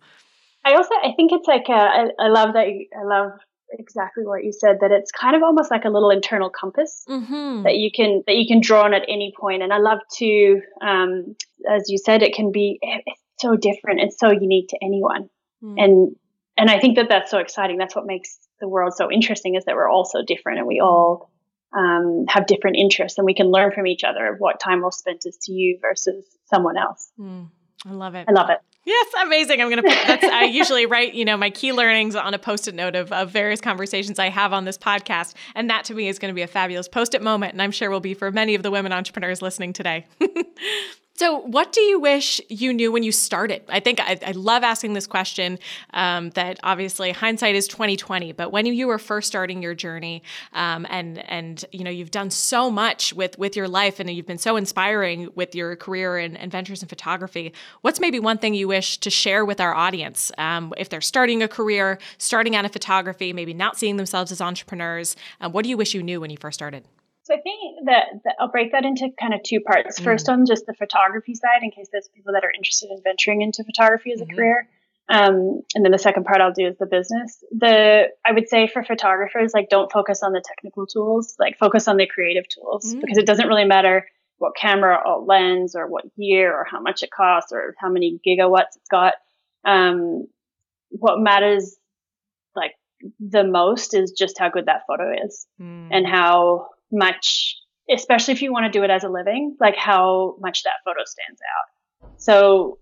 I 0.65 0.75
also 0.75 0.95
I 0.95 1.13
think 1.17 1.33
it's 1.33 1.47
like 1.47 1.69
a, 1.69 1.73
I, 1.73 2.07
I 2.19 2.29
love 2.29 2.55
that 2.55 2.67
I 2.67 3.05
love 3.05 3.33
exactly 3.79 4.25
what 4.25 4.45
you 4.45 4.53
said 4.53 4.79
that 4.81 4.91
it's 4.91 5.11
kind 5.11 5.37
of 5.37 5.43
almost 5.43 5.71
like 5.71 5.85
a 5.85 5.89
little 5.89 6.11
internal 6.11 6.51
compass 6.51 7.05
mm-hmm. 7.09 7.63
that 7.63 7.77
you 7.77 7.91
can 7.95 8.23
that 8.27 8.37
you 8.37 8.47
can 8.47 8.61
draw 8.61 8.85
on 8.85 8.95
at 8.95 9.03
any 9.09 9.33
point 9.39 9.63
and 9.63 9.73
i 9.73 9.79
love 9.79 9.99
to 10.13 10.61
um, 10.83 11.37
as 11.69 11.89
you 11.89 11.99
said 11.99 12.23
it 12.23 12.35
can 12.35 12.53
be 12.53 12.79
it's 12.83 13.21
so 13.39 13.57
different 13.57 14.01
it's 14.01 14.19
so 14.19 14.31
unique 14.31 14.69
to 14.69 14.79
anyone 14.83 15.29
mm. 15.63 15.75
and 15.79 16.17
and 16.57 16.71
i 16.71 16.79
think 16.79 16.97
that 16.97 17.09
that's 17.09 17.31
so 17.31 17.39
exciting 17.39 17.77
that's 17.77 17.95
what 17.95 18.07
makes 18.07 18.39
the 18.61 18.69
world 18.69 18.95
so 18.95 19.11
interesting 19.11 19.55
is 19.55 19.65
that 19.67 19.75
we're 19.75 19.89
all 19.89 20.05
so 20.05 20.23
different 20.27 20.59
and 20.59 20.67
we 20.67 20.81
all 20.81 21.31
um, 21.77 22.25
have 22.29 22.47
different 22.47 22.77
interests 22.77 23.19
and 23.19 23.27
we 23.27 23.35
can 23.35 23.51
learn 23.51 23.71
from 23.71 23.87
each 23.87 24.03
other 24.03 24.33
of 24.33 24.39
what 24.39 24.59
time 24.61 24.81
well 24.81 24.91
spent 24.91 25.27
is 25.27 25.37
to 25.43 25.53
you 25.53 25.79
versus 25.81 26.25
someone 26.47 26.79
else 26.79 27.11
mm. 27.19 27.49
i 27.85 27.93
love 27.93 28.15
it 28.15 28.27
i 28.29 28.33
love 28.33 28.51
it 28.51 28.59
Yes, 28.87 29.07
amazing. 29.21 29.61
I'm 29.61 29.69
going 29.69 29.83
to 29.83 29.89
put 29.89 30.07
that's 30.07 30.25
I 30.25 30.45
usually 30.45 30.87
write, 30.87 31.15
you 31.15 31.25
know, 31.25 31.37
my 31.37 31.51
key 31.51 31.73
learnings 31.73 32.15
on 32.15 32.35
a 32.35 32.39
post-it 32.39 32.75
note 32.75 32.95
of, 32.95 33.11
of 33.11 33.33
various 33.33 33.61
conversations 33.61 34.21
I 34.21 34.29
have 34.29 34.53
on 34.53 34.65
this 34.65 34.79
podcast. 34.79 35.35
And 35.57 35.69
that 35.71 35.85
to 35.87 35.95
me 35.95 36.07
is 36.07 36.21
going 36.21 36.31
to 36.31 36.37
be 36.37 36.43
a 36.43 36.47
fabulous 36.47 36.87
post-it 36.87 37.21
moment. 37.21 37.53
And 37.53 37.61
I'm 37.61 37.73
sure 37.73 37.91
will 37.91 37.99
be 37.99 38.15
for 38.15 38.31
many 38.31 38.55
of 38.55 38.63
the 38.63 38.71
women 38.71 38.93
entrepreneurs 38.93 39.43
listening 39.43 39.73
today. 39.73 40.07
So, 41.19 41.39
what 41.39 41.73
do 41.73 41.81
you 41.81 41.99
wish 41.99 42.43
you 42.51 42.75
knew 42.75 42.93
when 42.93 43.03
you 43.03 43.11
started? 43.11 43.63
I 43.71 43.81
think 43.81 44.01
I, 44.01 44.19
I 44.25 44.33
love 44.33 44.63
asking 44.63 44.93
this 44.93 45.07
question. 45.07 45.59
Um, 45.95 46.29
that 46.31 46.61
obviously 46.63 47.11
hindsight 47.11 47.55
is 47.55 47.67
twenty 47.67 47.97
twenty, 47.97 48.33
but 48.33 48.53
when 48.53 48.67
you 48.67 48.87
were 48.87 48.99
first 48.99 49.27
starting 49.27 49.63
your 49.63 49.75
journey, 49.75 50.23
um, 50.53 50.87
and 50.91 51.19
and 51.31 51.65
you 51.73 51.85
know 51.85 51.91
you've 51.91 52.11
done 52.11 52.29
so 52.29 52.71
much 52.71 53.15
with 53.15 53.39
with 53.39 53.57
your 53.57 53.67
life, 53.67 53.99
and 53.99 54.11
you've 54.11 54.27
been 54.27 54.37
so 54.37 54.57
inspiring 54.57 55.31
with 55.35 55.55
your 55.55 55.75
career 55.75 56.19
and, 56.19 56.37
and 56.37 56.53
ventures 56.53 56.83
in 56.83 56.89
photography. 56.89 57.55
What's 57.81 57.99
maybe 57.99 58.21
one 58.21 58.37
thing 58.37 58.53
you 58.53 58.69
wish 58.69 58.99
to 58.99 59.09
share 59.09 59.47
with 59.47 59.59
our 59.59 59.75
audience 59.75 60.31
um, 60.37 60.75
if 60.77 60.91
they're 60.91 61.01
starting 61.01 61.43
a 61.43 61.49
career, 61.49 61.99
starting 62.19 62.55
out 62.55 62.67
of 62.67 62.73
photography, 62.73 63.33
maybe 63.33 63.55
not 63.55 63.79
seeing 63.79 63.97
themselves 63.97 64.33
as 64.33 64.43
entrepreneurs? 64.43 65.17
Um, 65.41 65.53
what 65.53 65.63
do 65.63 65.71
you 65.71 65.79
wish 65.79 65.95
you 65.95 66.03
knew 66.03 66.21
when 66.21 66.29
you 66.29 66.37
first 66.39 66.59
started? 66.59 66.85
So 67.27 67.35
I 67.35 67.41
think 67.41 67.87
that, 67.87 68.05
that, 68.23 68.37
I'll 68.39 68.53
break 68.53 68.71
that 68.71 68.85
into 68.85 69.09
kind 69.19 69.35
of 69.35 69.43
two 69.43 69.61
parts. 69.61 69.99
Mm. 69.99 70.05
First, 70.05 70.29
on 70.29 70.47
just 70.47 70.65
the 70.65 70.75
photography 70.75 71.35
side, 71.35 71.63
in 71.63 71.73
case 71.73 71.89
there's 71.91 72.09
people 72.15 72.33
that 72.35 72.45
are 72.45 72.53
interested 72.55 72.89
in 72.89 73.03
venturing 73.03 73.43
into 73.43 73.65
photography 73.65 74.13
as 74.13 74.21
a 74.21 74.25
mm-hmm. 74.25 74.37
career. 74.37 74.69
Um, 75.09 75.63
and 75.75 75.85
then 75.85 75.91
the 75.91 75.99
second 75.99 76.25
part 76.25 76.41
I'll 76.41 76.53
do 76.53 76.69
is 76.69 76.77
the 76.79 76.87
business. 76.87 77.43
The 77.51 78.05
I 78.25 78.31
would 78.31 78.49
say 78.49 78.69
for 78.69 78.85
photographers, 78.85 79.51
like 79.55 79.69
don't 79.69 79.91
focus 79.91 80.23
on 80.23 80.33
the 80.33 80.43
technical 80.47 80.87
tools, 80.87 81.35
like 81.41 81.59
focus 81.59 81.89
on 81.89 81.97
the 81.97 82.07
creative 82.07 82.45
tools 82.49 82.95
mm. 82.95 83.01
because 83.01 83.19
it 83.19 83.27
doesn't 83.27 83.49
really 83.49 83.65
matter 83.65 84.07
what 84.39 84.53
camera 84.57 84.97
or 85.05 85.25
lens 85.25 85.75
or 85.75 85.89
what 85.89 86.05
gear 86.17 86.55
or 86.55 86.65
how 86.71 86.81
much 86.81 87.03
it 87.03 87.11
costs 87.11 87.51
or 87.53 87.75
how 87.79 87.89
many 87.89 88.21
gigawatts 88.25 88.77
it's 88.77 88.89
got. 88.89 89.15
Um, 89.65 90.29
what 90.91 91.19
matters 91.19 91.77
like 92.55 92.75
the 93.19 93.43
most 93.43 93.95
is 93.95 94.13
just 94.13 94.39
how 94.39 94.49
good 94.49 94.67
that 94.67 94.83
photo 94.87 95.13
is 95.25 95.47
mm. 95.61 95.89
and 95.91 96.07
how 96.07 96.69
much, 96.93 97.57
especially 97.91 98.33
if 98.33 98.43
you 98.43 98.53
want 98.53 98.73
to 98.73 98.79
do 98.79 98.85
it 98.85 98.91
as 98.91 99.05
a 99.05 99.09
living, 99.09 99.57
like 99.61 99.77
how 99.77 100.37
much 100.41 100.65
that 100.65 100.75
photo 100.85 101.01
stands 101.05 101.41
out. 101.41 102.11
So 102.19 102.79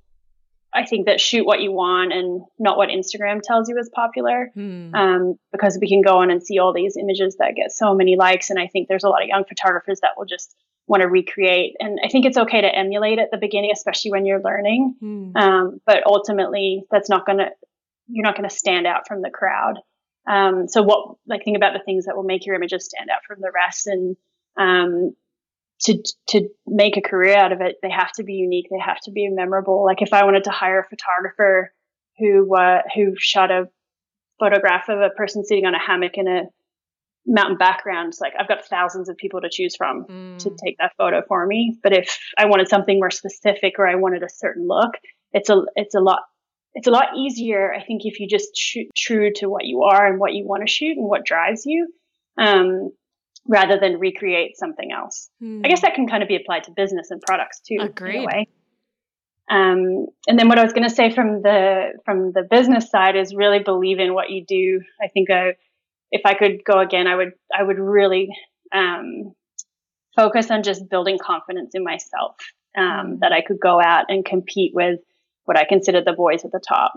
I 0.73 0.85
think 0.85 1.07
that 1.07 1.21
shoot 1.21 1.47
what 1.47 1.61
you 1.61 1.71
want 1.71 2.13
and 2.13 2.43
not 2.59 2.77
what 2.77 2.89
Instagram 2.89 3.41
tells 3.43 3.69
you 3.69 3.79
is 3.79 3.89
popular. 3.95 4.51
Hmm. 4.55 4.95
Um, 4.95 5.35
because 5.53 5.79
we 5.81 5.89
can 5.89 6.03
go 6.03 6.19
on 6.19 6.31
and 6.31 6.43
see 6.43 6.59
all 6.59 6.73
these 6.73 6.97
images 6.97 7.37
that 7.39 7.55
get 7.55 7.71
so 7.71 7.95
many 7.95 8.17
likes. 8.17 8.51
And 8.51 8.59
I 8.59 8.67
think 8.67 8.89
there's 8.89 9.05
a 9.05 9.09
lot 9.09 9.23
of 9.23 9.29
young 9.29 9.45
photographers 9.45 10.01
that 10.01 10.13
will 10.17 10.27
just 10.27 10.55
want 10.87 11.03
to 11.03 11.09
recreate. 11.09 11.77
And 11.79 11.99
I 12.05 12.09
think 12.09 12.27
it's 12.27 12.37
okay 12.37 12.61
to 12.61 12.75
emulate 12.75 13.19
at 13.19 13.31
the 13.31 13.39
beginning, 13.39 13.71
especially 13.73 14.11
when 14.11 14.27
you're 14.27 14.43
learning. 14.43 14.97
Hmm. 15.01 15.37
Um, 15.37 15.81
but 15.87 16.03
ultimately, 16.07 16.83
that's 16.91 17.09
not 17.09 17.25
going 17.25 17.39
to, 17.39 17.51
you're 18.09 18.25
not 18.25 18.37
going 18.37 18.49
to 18.49 18.55
stand 18.55 18.87
out 18.87 19.07
from 19.07 19.23
the 19.23 19.31
crowd. 19.31 19.79
Um, 20.27 20.69
so 20.69 20.83
what, 20.83 21.17
like, 21.27 21.45
think 21.45 21.57
about 21.57 21.75
the 21.75 21.83
things 21.85 22.07
that 22.07 22.17
will 22.17 22.25
make 22.25 22.47
your 22.47 22.55
images 22.55 22.87
stand 22.87 23.11
out 23.11 23.21
from 23.27 23.39
the 23.41 23.53
rest, 23.55 23.87
and 23.87 24.17
um, 24.59 25.15
to 25.83 26.03
to 26.29 26.49
make 26.67 26.97
a 26.97 27.03
career 27.03 27.37
out 27.37 27.53
of 27.53 27.61
it, 27.61 27.77
they 27.83 27.91
have 27.91 28.13
to 28.13 28.25
be 28.25 28.35
unique. 28.35 28.67
They 28.71 28.83
have 28.85 29.01
to 29.05 29.11
be 29.11 29.29
memorable. 29.29 29.85
Like, 29.85 30.03
if 30.03 30.13
I 30.13 30.25
wanted 30.25 30.45
to 30.45 30.51
hire 30.51 30.81
a 30.81 30.89
photographer 30.89 31.73
who 32.19 32.57
uh, 32.57 32.83
who 32.95 33.15
shot 33.19 33.51
a 33.51 33.69
photograph 34.41 34.89
of 34.89 35.01
a 35.01 35.11
person 35.11 35.45
sitting 35.45 35.67
on 35.67 35.75
a 35.75 35.79
hammock 35.79 36.13
in 36.15 36.27
a 36.27 36.43
mountain 37.27 37.57
background, 37.57 38.13
like 38.21 38.33
I've 38.39 38.49
got 38.49 38.65
thousands 38.67 39.09
of 39.09 39.17
people 39.17 39.41
to 39.41 39.49
choose 39.51 39.77
from 39.77 40.05
mm. 40.05 40.39
to 40.39 40.51
take 40.65 40.77
that 40.79 40.93
photo 40.99 41.23
for 41.27 41.47
me. 41.47 41.79
But 41.83 41.93
if 41.97 42.19
I 42.37 42.47
wanted 42.47 42.69
something 42.69 42.99
more 42.99 43.11
specific 43.11 43.75
or 43.79 43.87
I 43.87 43.95
wanted 43.95 44.23
a 44.23 44.29
certain 44.29 44.67
look, 44.67 44.93
it's 45.33 45.51
a 45.51 45.63
it's 45.77 45.95
a 45.95 46.01
lot 46.01 46.21
it's 46.75 46.89
a 46.89 46.91
lot 46.91 47.17
easier, 47.17 47.73
I 47.73 47.85
think, 47.85 48.03
if 48.05 48.19
you 48.19 48.29
just 48.29 48.57
shoot 48.57 48.89
true 48.97 49.33
to 49.37 49.49
what 49.49 49.65
you 49.65 49.83
are 49.83 50.07
and 50.07 50.19
what 50.19 50.35
you 50.35 50.45
want 50.47 50.67
to 50.67 50.73
shoot 50.73 50.97
and 50.97 51.07
what 51.07 51.25
drives 51.25 51.65
you, 51.65 51.89
um, 52.37 52.91
rather 53.47 53.79
than 53.79 53.99
recreate 53.99 54.57
something 54.57 54.91
else. 54.91 55.31
Hmm. 55.41 55.63
I 55.65 55.69
guess 55.69 55.83
that 55.83 55.95
can 55.95 56.09
kind 56.09 56.23
of 56.23 56.29
be 56.29 56.37
applied 56.37 56.65
to 56.65 56.73
business 56.73 57.11
and 57.11 57.21
products 57.23 57.61
too. 57.61 57.77
Agreed. 57.81 58.29
Um, 59.51 60.07
and 60.27 60.39
then 60.39 60.49
what 60.49 60.59
I 60.59 60.63
was 60.63 60.73
going 60.73 60.89
to 60.89 60.95
say 60.95 61.15
from 61.15 61.43
the 61.43 61.93
from 62.05 62.33
the 62.33 62.43
business 62.43 62.91
side 62.91 63.15
is 63.15 63.35
really 63.35 63.59
believe 63.59 63.99
in 63.99 64.15
what 64.15 64.31
you 64.31 64.45
do. 64.45 64.81
I 65.03 65.09
think 65.09 65.31
I, 65.31 65.55
if 66.11 66.23
I 66.25 66.35
could 66.35 66.65
go 66.65 66.81
again, 66.81 67.07
I 67.07 67.15
would 67.15 67.33
I 67.57 67.63
would 67.63 67.79
really 67.79 68.31
um, 68.73 69.35
focus 70.17 70.51
on 70.51 70.63
just 70.63 70.89
building 70.89 71.19
confidence 71.23 71.73
in 71.75 71.85
myself. 71.85 72.37
Um, 72.77 73.07
hmm. 73.07 73.15
That 73.21 73.33
I 73.33 73.43
could 73.43 73.61
go 73.61 73.81
out 73.81 74.07
and 74.09 74.25
compete 74.25 74.73
with 74.75 75.01
what 75.45 75.59
I 75.59 75.65
consider 75.65 76.03
the 76.03 76.13
boys 76.13 76.45
at 76.45 76.53
the 76.53 76.61
top. 76.67 76.95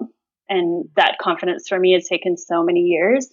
And 0.49 0.89
that 0.95 1.17
confidence 1.19 1.67
for 1.67 1.79
me 1.79 1.93
has 1.93 2.07
taken 2.07 2.37
so 2.37 2.63
many 2.63 2.81
years. 2.81 3.27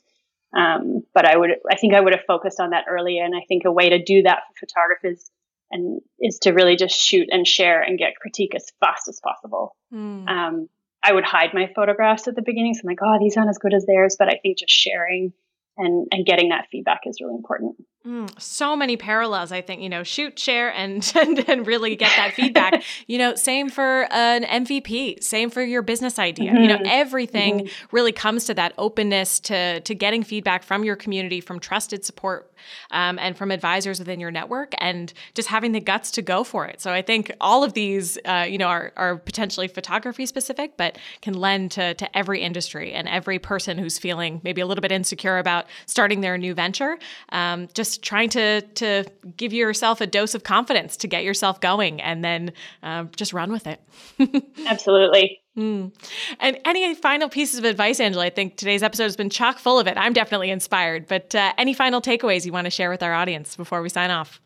Um, 0.57 1.03
but 1.12 1.27
I 1.27 1.37
would, 1.37 1.50
I 1.70 1.77
think 1.77 1.94
I 1.94 2.00
would 2.00 2.14
have 2.14 2.24
focused 2.27 2.61
on 2.61 2.70
that 2.70 2.85
earlier. 2.88 3.24
And 3.24 3.35
I 3.35 3.44
think 3.46 3.64
a 3.64 3.72
way 3.72 3.90
to 3.90 4.03
do 4.03 4.22
that 4.22 4.42
for 4.48 4.66
photographers 4.66 5.31
and 5.70 6.00
is 6.20 6.38
to 6.40 6.53
really 6.53 6.77
just 6.77 6.96
shoot 6.96 7.29
and 7.31 7.46
share 7.46 7.83
and 7.83 7.98
get 7.98 8.16
critique 8.16 8.55
as 8.55 8.66
fast 8.81 9.09
as 9.09 9.20
possible. 9.20 9.77
Mm. 9.92 10.29
Um, 10.29 10.68
I 11.03 11.12
would 11.12 11.24
hide 11.24 11.50
my 11.53 11.70
photographs 11.74 12.29
at 12.29 12.35
the 12.35 12.42
beginning. 12.42 12.74
So 12.74 12.83
I'm 12.85 12.88
like, 12.88 13.03
oh, 13.03 13.18
these 13.20 13.37
aren't 13.37 13.50
as 13.50 13.59
good 13.59 13.74
as 13.74 13.85
theirs. 13.87 14.16
But 14.18 14.29
I 14.29 14.38
think 14.42 14.59
just 14.59 14.72
sharing 14.72 15.33
and, 15.77 16.07
and 16.11 16.24
getting 16.24 16.50
that 16.50 16.66
feedback 16.70 17.00
is 17.07 17.18
really 17.20 17.35
important. 17.35 17.77
Mm, 18.07 18.38
so 18.38 18.77
many 18.77 18.99
parallels, 18.99 19.51
I 19.51 19.62
think, 19.62 19.81
you 19.81 19.88
know, 19.88 20.03
shoot, 20.03 20.38
share, 20.38 20.71
and, 20.75 21.11
and, 21.17 21.49
and 21.49 21.67
really 21.67 21.97
get 21.97 22.12
that 22.17 22.35
feedback. 22.35 22.83
you 23.07 23.17
know, 23.17 23.35
same 23.35 23.71
for 23.71 24.07
an 24.11 24.45
MVP, 24.45 25.23
same 25.23 25.49
for 25.49 25.62
your 25.62 25.81
business 25.81 26.19
idea. 26.19 26.53
Mm-hmm. 26.53 26.62
You 26.62 26.69
know, 26.69 26.77
mm-hmm. 26.77 26.87
everything 26.87 27.61
mm-hmm. 27.61 27.97
really 27.97 28.12
comes 28.12 28.45
to 28.45 28.55
that 28.55 28.75
openness 28.77 29.40
to, 29.40 29.81
to 29.81 29.95
getting 29.95 30.23
feedback 30.23 30.64
from 30.64 30.85
your 30.85 30.97
community, 30.97 31.40
from 31.40 31.59
trusted 31.59 32.05
support, 32.05 32.53
um, 32.90 33.19
and 33.19 33.37
from 33.37 33.51
advisors 33.51 33.99
within 33.99 34.21
your 34.21 34.31
network, 34.31 34.75
and 34.79 35.12
just 35.35 35.49
having 35.49 35.73
the 35.73 35.81
guts 35.81 36.11
to 36.12 36.23
go 36.23 36.45
for 36.45 36.67
it. 36.67 36.83
So 36.83 36.93
I 36.93 37.01
think 37.01 37.33
all 37.40 37.64
of 37.64 37.73
these, 37.73 38.19
uh, 38.27 38.47
you 38.49 38.59
know, 38.59 38.69
are, 38.69 38.93
are 38.97 39.17
potentially 39.17 39.69
photography 39.69 40.27
specific, 40.27 40.77
but 40.77 40.99
can 41.23 41.35
lend 41.35 41.71
to, 41.73 41.95
to 41.95 42.17
every 42.17 42.40
industry 42.40 42.93
and 42.93 43.09
every 43.09 43.38
person 43.38 43.79
who's 43.79 43.99
feeling 43.99 44.40
maybe 44.45 44.61
a 44.61 44.67
little 44.67 44.83
bit 44.83 44.93
insecure 44.93 45.38
about 45.38 45.67
starting 45.87 46.21
their 46.21 46.37
new 46.37 46.55
venture. 46.55 46.99
Um, 47.31 47.69
just 47.73 47.94
trying 47.99 48.29
to 48.31 48.61
to 48.61 49.05
give 49.37 49.53
yourself 49.53 50.01
a 50.01 50.07
dose 50.07 50.35
of 50.35 50.43
confidence 50.45 50.97
to 50.99 51.09
get 51.09 51.25
yourself 51.25 51.61
going, 51.61 52.01
and 52.01 52.25
then 52.25 52.53
uh, 52.83 53.05
just 53.17 53.33
run 53.33 53.53
with 53.53 53.67
it. 53.67 53.81
Absolutely. 54.67 55.41
Mm. 55.57 55.93
And 56.41 56.59
any 56.65 56.95
final 56.95 57.29
pieces 57.29 57.59
of 57.59 57.65
advice, 57.65 58.01
Angela? 58.01 58.27
I 58.27 58.31
think 58.31 58.57
today's 58.57 58.83
episode 58.83 59.05
has 59.05 59.17
been 59.17 59.31
chock 59.31 59.59
full 59.59 59.79
of 59.79 59.87
it. 59.87 59.97
I'm 59.97 60.13
definitely 60.13 60.51
inspired. 60.51 61.07
But 61.07 61.35
uh, 61.35 61.53
any 61.57 61.75
final 61.75 62.01
takeaways 62.01 62.45
you 62.45 62.53
want 62.53 62.65
to 62.65 62.71
share 62.71 62.91
with 62.91 63.03
our 63.03 63.15
audience 63.15 63.55
before 63.57 63.81
we 63.81 63.89
sign 63.89 64.11
off? 64.11 64.41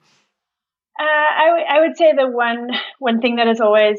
Uh, 1.01 1.05
I, 1.05 1.47
w- 1.47 1.67
I 1.69 1.81
would 1.81 1.97
say 1.97 2.13
the 2.17 2.29
one 2.29 2.71
one 2.99 3.21
thing 3.21 3.37
that 3.37 3.47
has 3.47 3.61
always 3.61 3.99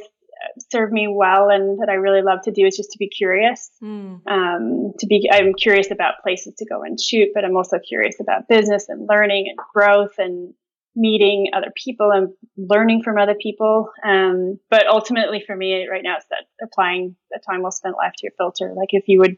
served 0.71 0.91
me 0.93 1.08
well 1.08 1.49
and 1.49 1.80
that 1.80 1.89
I 1.89 1.95
really 1.95 2.21
love 2.21 2.39
to 2.43 2.52
do 2.52 2.65
is 2.65 2.78
just 2.78 2.91
to 2.91 2.97
be 2.97 3.10
curious. 3.10 3.69
Mm. 3.82 4.21
Um, 4.28 4.93
to 4.99 5.08
be, 5.08 5.30
I'm 5.32 5.54
curious 5.54 5.91
about 5.91 6.15
places 6.23 6.56
to 6.58 6.65
go 6.65 6.84
and 6.84 6.99
shoot, 6.99 7.30
but 7.34 7.45
I'm 7.45 7.56
also 7.56 7.78
curious 7.80 8.19
about 8.19 8.47
business 8.47 8.89
and 8.89 9.08
learning 9.08 9.47
and 9.49 9.58
growth 9.73 10.15
and 10.17 10.54
meeting 10.95 11.47
other 11.54 11.71
people 11.75 12.12
and 12.12 12.30
learning 12.58 13.04
from 13.04 13.17
other 13.17 13.36
people. 13.36 13.89
Um, 14.04 14.60
but 14.69 14.88
ultimately 14.88 15.43
for 15.45 15.56
me 15.56 15.88
right 15.88 16.04
now, 16.04 16.17
it's 16.17 16.25
that 16.30 16.45
applying 16.62 17.15
the 17.32 17.39
time 17.45 17.62
well 17.62 17.71
spent 17.71 17.95
life 17.95 18.13
to 18.17 18.23
your 18.23 18.34
filter. 18.38 18.73
Like 18.75 18.89
if 18.91 19.08
you 19.08 19.19
would, 19.19 19.38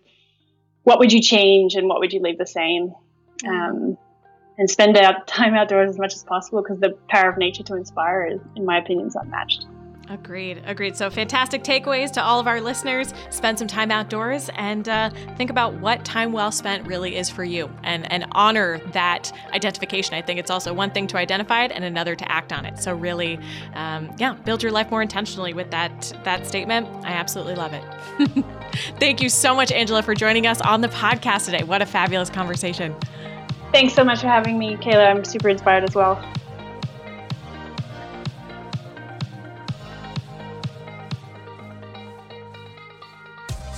what 0.84 1.00
would 1.00 1.12
you 1.12 1.22
change 1.22 1.76
and 1.76 1.88
what 1.88 2.00
would 2.00 2.14
you 2.14 2.22
leave 2.22 2.38
the 2.38 2.48
same? 2.48 2.94
Hmm. 3.44 3.50
Um, 3.50 3.98
and 4.58 4.70
spend 4.70 4.96
out 4.98 5.26
time 5.28 5.56
outdoors 5.56 5.90
as 5.90 5.98
much 5.98 6.14
as 6.14 6.24
possible 6.24 6.62
because 6.62 6.80
the 6.80 6.96
power 7.10 7.32
of 7.32 7.38
nature 7.38 7.64
to 7.64 7.76
inspire 7.76 8.26
is, 8.26 8.40
in 8.56 8.66
my 8.66 8.78
opinion, 8.78 9.08
is 9.08 9.16
unmatched. 9.16 9.66
Agreed. 10.12 10.62
Agreed. 10.66 10.98
So, 10.98 11.10
fantastic 11.10 11.64
takeaways 11.64 12.12
to 12.12 12.22
all 12.22 12.38
of 12.42 12.46
our 12.46 12.60
listeners. 12.60 13.14
Spend 13.30 13.58
some 13.58 13.68
time 13.68 13.92
outdoors 13.92 14.50
and 14.56 14.90
uh, 14.90 15.10
think 15.38 15.50
about 15.50 15.76
what 15.76 16.04
time 16.04 16.34
well 16.34 16.52
spent 16.52 16.86
really 16.86 17.16
is 17.16 17.30
for 17.30 17.46
you 17.46 17.70
and, 17.84 18.12
and 18.12 18.26
honor 18.34 18.80
that 18.92 19.32
identification. 19.54 20.14
I 20.14 20.22
think 20.22 20.38
it's 20.38 20.52
also 20.52 20.74
one 20.74 20.92
thing 20.92 21.08
to 21.08 21.18
identify 21.18 21.64
it 21.64 21.72
and 21.72 21.86
another 21.86 22.14
to 22.18 22.30
act 22.30 22.52
on 22.52 22.66
it. 22.66 22.78
So, 22.78 22.94
really, 22.94 23.40
um, 23.74 24.14
yeah, 24.18 24.34
build 24.34 24.62
your 24.62 24.74
life 24.74 24.92
more 24.92 25.02
intentionally 25.02 25.54
with 25.54 25.72
that, 25.72 26.12
that 26.26 26.46
statement. 26.46 26.90
I 27.06 27.12
absolutely 27.12 27.56
love 27.56 27.72
it. 27.72 28.46
Thank 29.00 29.22
you 29.22 29.30
so 29.30 29.56
much, 29.56 29.72
Angela, 29.72 30.04
for 30.04 30.14
joining 30.14 30.46
us 30.46 30.60
on 30.60 30.82
the 30.82 30.90
podcast 30.90 31.46
today. 31.46 31.64
What 31.64 31.82
a 31.82 31.86
fabulous 31.86 32.30
conversation. 32.30 32.94
Thanks 33.72 33.94
so 33.94 34.04
much 34.04 34.20
for 34.20 34.28
having 34.28 34.60
me, 34.60 34.76
Kayla. 34.76 35.10
I'm 35.10 35.24
super 35.24 35.48
inspired 35.48 35.86
as 35.86 35.96
well. 35.96 36.22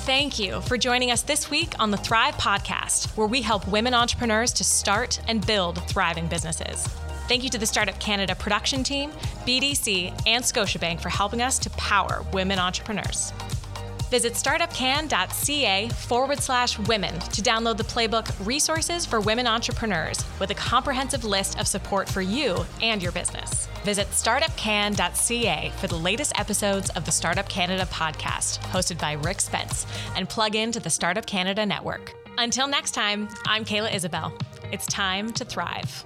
Thank 0.06 0.38
you 0.38 0.60
for 0.60 0.78
joining 0.78 1.12
us 1.12 1.22
this 1.22 1.50
week 1.50 1.80
on 1.80 1.90
the 1.90 1.96
Thrive 1.96 2.36
Podcast, 2.36 3.16
where 3.16 3.26
we 3.26 3.42
help 3.42 3.66
women 3.70 3.94
entrepreneurs 3.94 4.52
to 4.52 4.64
start 4.66 5.22
and 5.30 5.48
build 5.48 5.82
thriving 5.88 6.28
businesses. 6.28 6.86
Thank 7.30 7.42
you 7.42 7.50
to 7.52 7.58
the 7.58 7.66
Startup 7.66 7.98
Canada 8.02 8.36
production 8.36 8.84
team, 8.84 9.12
BDC, 9.48 10.10
and 10.28 10.44
Scotiabank 10.44 11.00
for 11.00 11.08
helping 11.08 11.42
us 11.42 11.58
to 11.60 11.70
power 11.70 12.26
women 12.34 12.60
entrepreneurs. 12.60 13.32
Visit 14.14 14.34
startupcan.ca 14.34 15.90
forward 15.90 16.38
slash 16.38 16.78
women 16.78 17.20
to 17.32 17.42
download 17.42 17.78
the 17.78 17.84
playbook 17.84 18.32
Resources 18.46 19.08
for 19.08 19.20
Women 19.20 19.48
Entrepreneurs 19.48 20.24
with 20.40 20.52
a 20.52 20.54
comprehensive 20.54 21.24
list 21.24 21.60
of 21.60 21.68
support 21.68 22.08
for 22.08 22.22
you 22.22 22.64
and 22.84 23.02
your 23.02 23.12
business. 23.12 23.68
Visit 23.84 24.08
startupcan.ca 24.12 25.72
for 25.78 25.88
the 25.88 25.96
latest 25.96 26.32
episodes 26.40 26.92
of 26.92 27.06
the 27.06 27.12
Startup 27.12 27.50
Canada 27.50 27.88
podcast, 27.92 28.60
hosted 28.66 29.02
by 29.02 29.14
Rick 29.14 29.42
Spence, 29.42 29.88
and 30.16 30.30
plug 30.30 30.56
into 30.56 30.80
the 30.80 30.92
Startup 30.92 31.26
Canada 31.26 31.66
network. 31.66 32.14
Until 32.38 32.68
next 32.68 32.92
time, 32.92 33.28
I'm 33.48 33.66
Kayla 33.66 33.92
Isabel. 33.96 34.32
It's 34.72 34.86
time 34.86 35.34
to 35.34 35.44
thrive. 35.44 36.06